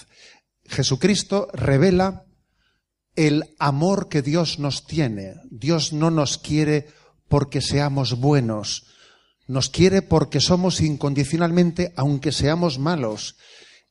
[0.65, 2.25] Jesucristo revela
[3.15, 5.35] el amor que Dios nos tiene.
[5.49, 6.87] Dios no nos quiere
[7.27, 8.85] porque seamos buenos,
[9.47, 13.37] nos quiere porque somos incondicionalmente, aunque seamos malos.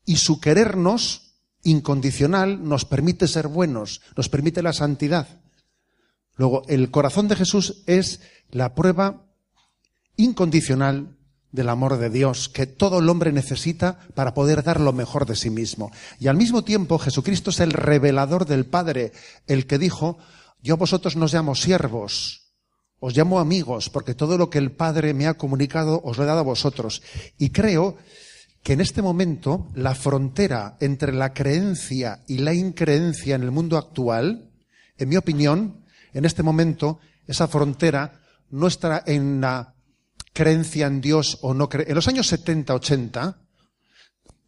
[0.04, 1.32] Y su querernos
[1.62, 5.40] incondicional nos permite ser buenos, nos permite la santidad.
[6.36, 9.24] Luego, el corazón de Jesús es la prueba
[10.16, 11.16] incondicional
[11.52, 15.36] del amor de Dios que todo el hombre necesita para poder dar lo mejor de
[15.36, 15.90] sí mismo.
[16.20, 19.12] Y al mismo tiempo Jesucristo es el revelador del Padre,
[19.46, 20.18] el que dijo,
[20.62, 22.45] yo vosotros no os llamo siervos,
[22.98, 26.26] os llamo amigos, porque todo lo que el Padre me ha comunicado os lo he
[26.26, 27.02] dado a vosotros.
[27.38, 27.96] Y creo
[28.62, 33.76] que en este momento la frontera entre la creencia y la increencia en el mundo
[33.76, 34.50] actual,
[34.98, 38.20] en mi opinión, en este momento, esa frontera
[38.50, 39.74] no está en la
[40.32, 41.92] creencia en Dios o no creencia.
[41.92, 43.38] En los años 70, 80,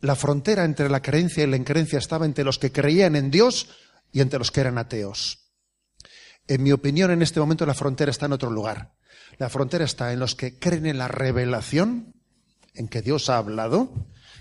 [0.01, 3.68] la frontera entre la creencia y la increencia estaba entre los que creían en Dios
[4.12, 5.47] y entre los que eran ateos.
[6.49, 8.94] En mi opinión, en este momento la frontera está en otro lugar.
[9.36, 12.14] La frontera está en los que creen en la revelación,
[12.74, 13.92] en que Dios ha hablado,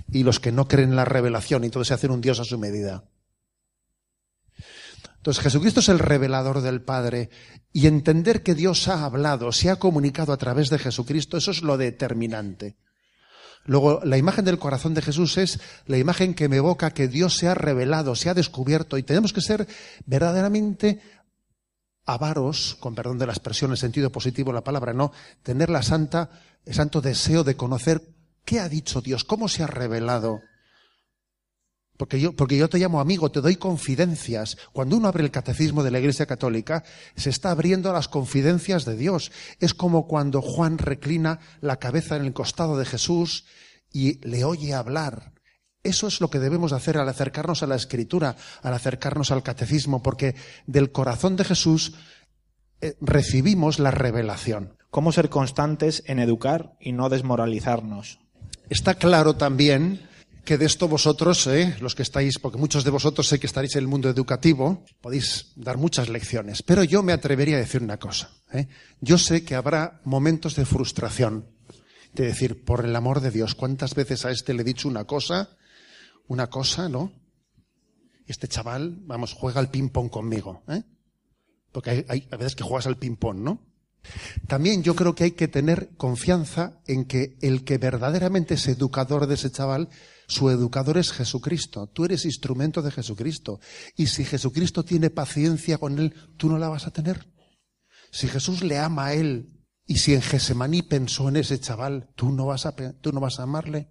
[0.10, 2.45] y los que no creen en la revelación, y entonces se hacen un Dios a
[2.45, 3.03] su medida.
[5.18, 7.30] Entonces Jesucristo es el revelador del Padre
[7.74, 11.62] y entender que Dios ha hablado, se ha comunicado a través de Jesucristo, eso es
[11.62, 12.78] lo determinante.
[13.66, 17.36] Luego, la imagen del corazón de Jesús es la imagen que me evoca que Dios
[17.36, 19.68] se ha revelado, se ha descubierto y tenemos que ser
[20.05, 21.01] verdaderamente
[22.08, 25.12] avaros, con perdón de la expresión en sentido positivo la palabra, no,
[25.43, 26.32] tener la santa,
[26.66, 28.01] el santo deseo de conocer
[28.45, 30.41] qué ha dicho Dios, cómo se ha revelado.
[31.97, 34.58] Porque yo, porque yo te llamo amigo, te doy confidencias.
[34.72, 36.84] Cuando uno abre el catecismo de la Iglesia Católica,
[37.16, 39.32] se está abriendo a las confidencias de Dios.
[39.60, 43.45] Es como cuando Juan reclina la cabeza en el costado de Jesús
[43.91, 45.34] y le oye hablar.
[45.88, 50.03] Eso es lo que debemos hacer al acercarnos a la Escritura, al acercarnos al catecismo,
[50.03, 50.35] porque
[50.65, 51.93] del corazón de Jesús
[52.81, 54.73] eh, recibimos la revelación.
[54.89, 58.19] ¿Cómo ser constantes en educar y no desmoralizarnos?
[58.69, 60.01] Está claro también
[60.43, 63.75] que de esto vosotros, eh, los que estáis, porque muchos de vosotros sé que estaréis
[63.75, 67.97] en el mundo educativo, podéis dar muchas lecciones, pero yo me atrevería a decir una
[67.97, 68.31] cosa.
[68.51, 68.67] Eh.
[68.99, 71.45] Yo sé que habrá momentos de frustración,
[72.13, 75.05] de decir, por el amor de Dios, ¿cuántas veces a este le he dicho una
[75.05, 75.49] cosa,
[76.28, 77.11] una cosa, ¿no?
[78.25, 80.84] Este chaval, vamos, juega al ping-pong conmigo, ¿eh?
[81.71, 83.61] Porque hay, hay, veces que juegas al ping-pong, ¿no?
[84.47, 89.28] También yo creo que hay que tener confianza en que el que verdaderamente es educador
[89.28, 89.89] de ese chaval
[90.28, 91.88] su educador es Jesucristo.
[91.88, 93.61] Tú eres instrumento de Jesucristo.
[93.95, 97.25] Y si Jesucristo tiene paciencia con él, tú no la vas a tener.
[98.11, 102.32] Si Jesús le ama a él y si en Gesemaní pensó en ese chaval, tú
[102.32, 103.89] no vas a, tú no vas a amarle.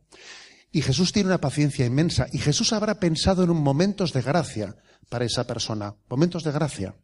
[0.77, 2.27] Y Jesús tiene una paciencia inmensa.
[2.33, 4.77] Y Jesús habrá pensado en un momentos de gracia
[5.09, 5.95] para esa persona.
[6.11, 6.95] Momentos de gracia.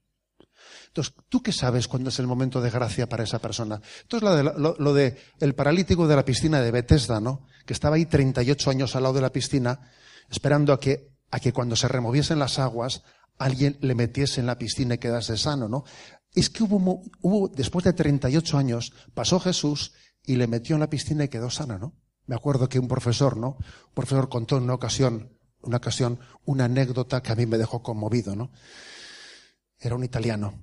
[0.89, 3.81] Entonces, ¿tú qué sabes cuándo es el momento de gracia para esa persona?
[4.03, 7.47] Entonces, lo de, lo, lo de el paralítico de la piscina de Bethesda, ¿no?
[7.65, 9.91] Que estaba ahí 38 años al lado de la piscina,
[10.29, 13.03] esperando a que, a que cuando se removiesen las aguas,
[13.39, 15.85] alguien le metiese en la piscina y quedase sano, ¿no?
[16.35, 19.95] Es que hubo, hubo, después de 38 años, pasó Jesús
[20.27, 22.02] y le metió en la piscina y quedó sano, ¿no?
[22.27, 23.57] Me acuerdo que un profesor, ¿no?
[23.59, 27.83] Un profesor contó en una ocasión, una ocasión, una anécdota que a mí me dejó
[27.83, 28.51] conmovido, ¿no?
[29.79, 30.55] Era un italiano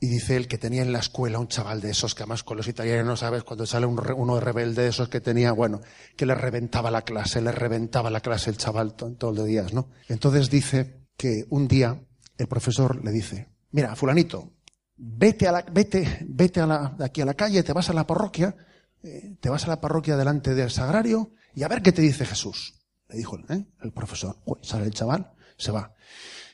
[0.00, 2.56] y dice él que tenía en la escuela un chaval de esos que además con
[2.56, 3.44] los italianos, ¿sabes?
[3.44, 5.82] Cuando sale un, uno rebelde de esos que tenía, bueno,
[6.16, 9.90] que le reventaba la clase, le reventaba la clase el chaval todos los días, ¿no?
[10.08, 12.02] Entonces dice que un día
[12.38, 14.54] el profesor le dice, mira, fulanito,
[14.96, 18.06] vete a la, vete, vete a la, aquí a la calle, te vas a la
[18.06, 18.56] parroquia,
[19.02, 22.26] eh, te vas a la parroquia delante del sagrario y a ver qué te dice
[22.26, 22.74] Jesús.
[23.08, 23.66] Le dijo ¿eh?
[23.82, 24.36] el profesor.
[24.62, 25.94] sale el chaval, se va.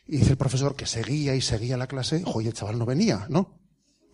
[0.07, 3.26] Y dice el profesor que seguía y seguía la clase, joder, el chaval no venía,
[3.28, 3.59] ¿no?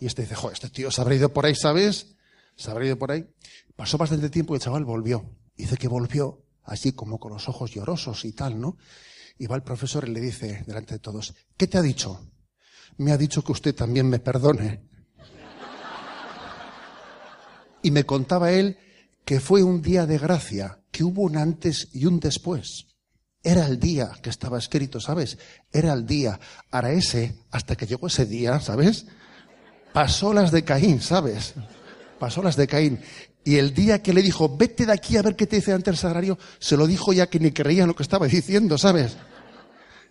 [0.00, 2.16] Y este dice, joder, este tío se habrá ido por ahí, ¿sabes?
[2.56, 3.28] Se habrá ido por ahí.
[3.76, 5.24] Pasó bastante tiempo y el chaval volvió.
[5.56, 8.78] Dice que volvió así como con los ojos llorosos y tal, ¿no?
[9.38, 12.32] Y va el profesor y le dice delante de todos, ¿qué te ha dicho?
[12.96, 14.88] Me ha dicho que usted también me perdone.
[17.82, 18.78] Y me contaba él
[19.24, 22.86] que fue un día de gracia, que hubo un antes y un después.
[23.42, 25.38] Era el día que estaba escrito, ¿sabes?
[25.72, 26.38] Era el día.
[26.70, 29.06] Ahora ese, hasta que llegó ese día, ¿sabes?
[29.92, 31.54] Pasó las de Caín, ¿sabes?
[32.18, 33.00] Pasó las de Caín.
[33.44, 35.90] Y el día que le dijo, vete de aquí a ver qué te dice ante
[35.90, 39.16] el sagrario, se lo dijo ya que ni creía lo que estaba diciendo, ¿sabes?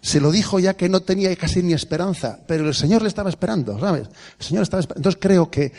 [0.02, 3.30] Se lo dijo ya que no tenía casi ni esperanza, pero el Señor le estaba
[3.30, 4.10] esperando, ¿sabes?
[4.40, 5.00] El Señor estaba esperando.
[5.00, 5.72] Entonces creo que,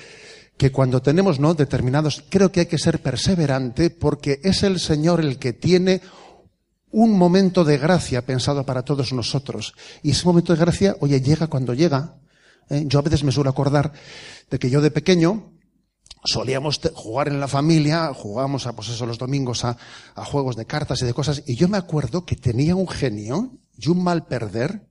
[0.57, 1.55] que cuando tenemos, ¿no?
[1.55, 6.03] Determinados, creo que hay que ser perseverante porque es el Señor el que tiene
[6.91, 9.75] un momento de gracia pensado para todos nosotros.
[10.03, 12.17] Y ese momento de gracia, oye, llega cuando llega.
[12.69, 12.85] ¿eh?
[12.87, 13.93] Yo a veces me suelo acordar
[14.51, 15.53] de que yo de pequeño
[16.25, 19.77] solíamos jugar en la familia, jugábamos a, pues eso, los domingos a,
[20.15, 23.59] a, juegos de cartas y de cosas, y yo me acuerdo que tenía un genio
[23.77, 24.87] y un mal perder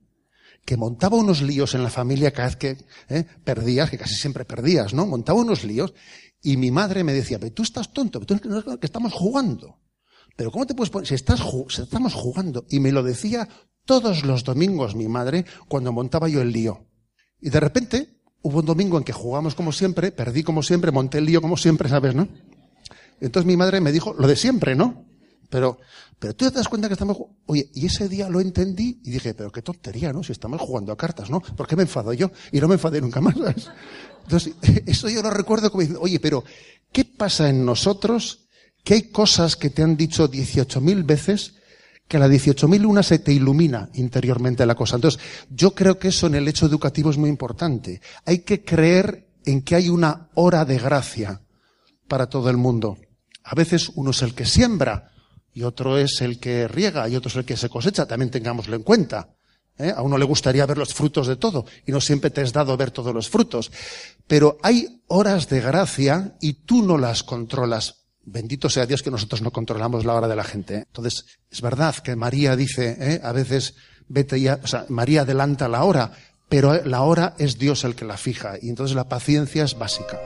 [0.64, 2.76] que montaba unos líos en la familia cada vez que
[3.08, 3.24] ¿eh?
[3.44, 5.06] perdías, que casi siempre perdías, ¿no?
[5.06, 5.92] Montaba unos líos
[6.42, 9.78] Y mi madre me decía, pero tú estás tonto, tú que estamos jugando.
[10.36, 11.06] Pero ¿cómo te puedes poner?
[11.06, 12.64] Si, estás, si estamos jugando.
[12.68, 13.48] Y me lo decía
[13.84, 16.86] todos los domingos mi madre cuando montaba yo el lío.
[17.40, 21.18] Y de repente hubo un domingo en que jugamos como siempre, perdí como siempre, monté
[21.18, 22.28] el lío como siempre, ¿sabes, no?
[23.20, 25.01] Entonces mi madre me dijo lo de siempre, ¿no?
[25.52, 25.78] Pero,
[26.18, 29.34] pero tú te das cuenta que estamos, oye, y ese día lo entendí y dije,
[29.34, 30.22] pero qué tontería, ¿no?
[30.22, 31.42] Si estamos jugando a cartas, ¿no?
[31.42, 32.30] ¿Por qué me enfado yo?
[32.52, 33.36] Y no me enfadé nunca más.
[34.22, 34.54] Entonces,
[34.86, 36.42] eso yo lo recuerdo como diciendo, oye, pero,
[36.90, 38.48] ¿qué pasa en nosotros?
[38.82, 41.56] Que hay cosas que te han dicho 18.000 veces
[42.08, 44.96] que a la 18.001 se te ilumina interiormente la cosa.
[44.96, 48.00] Entonces, yo creo que eso en el hecho educativo es muy importante.
[48.24, 51.42] Hay que creer en que hay una hora de gracia
[52.08, 52.96] para todo el mundo.
[53.44, 55.11] A veces uno es el que siembra
[55.54, 58.06] y otro es el que riega y otro es el que se cosecha.
[58.06, 59.28] También tengámoslo en cuenta.
[59.78, 59.92] ¿eh?
[59.94, 62.76] A uno le gustaría ver los frutos de todo y no siempre te has dado
[62.76, 63.70] ver todos los frutos.
[64.26, 68.06] Pero hay horas de gracia y tú no las controlas.
[68.24, 70.74] Bendito sea Dios que nosotros no controlamos la hora de la gente.
[70.76, 70.84] ¿eh?
[70.86, 73.20] Entonces, es verdad que María dice, ¿eh?
[73.22, 73.74] a veces,
[74.08, 76.12] vete ya, o sea, María adelanta la hora,
[76.48, 80.20] pero la hora es Dios el que la fija y entonces la paciencia es básica.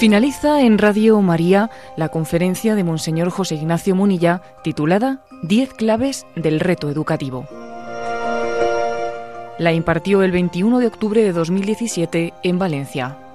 [0.00, 6.58] Finaliza en Radio María la conferencia de Monseñor José Ignacio Munilla titulada Diez claves del
[6.58, 7.46] reto educativo.
[9.58, 13.29] La impartió el 21 de octubre de 2017 en Valencia.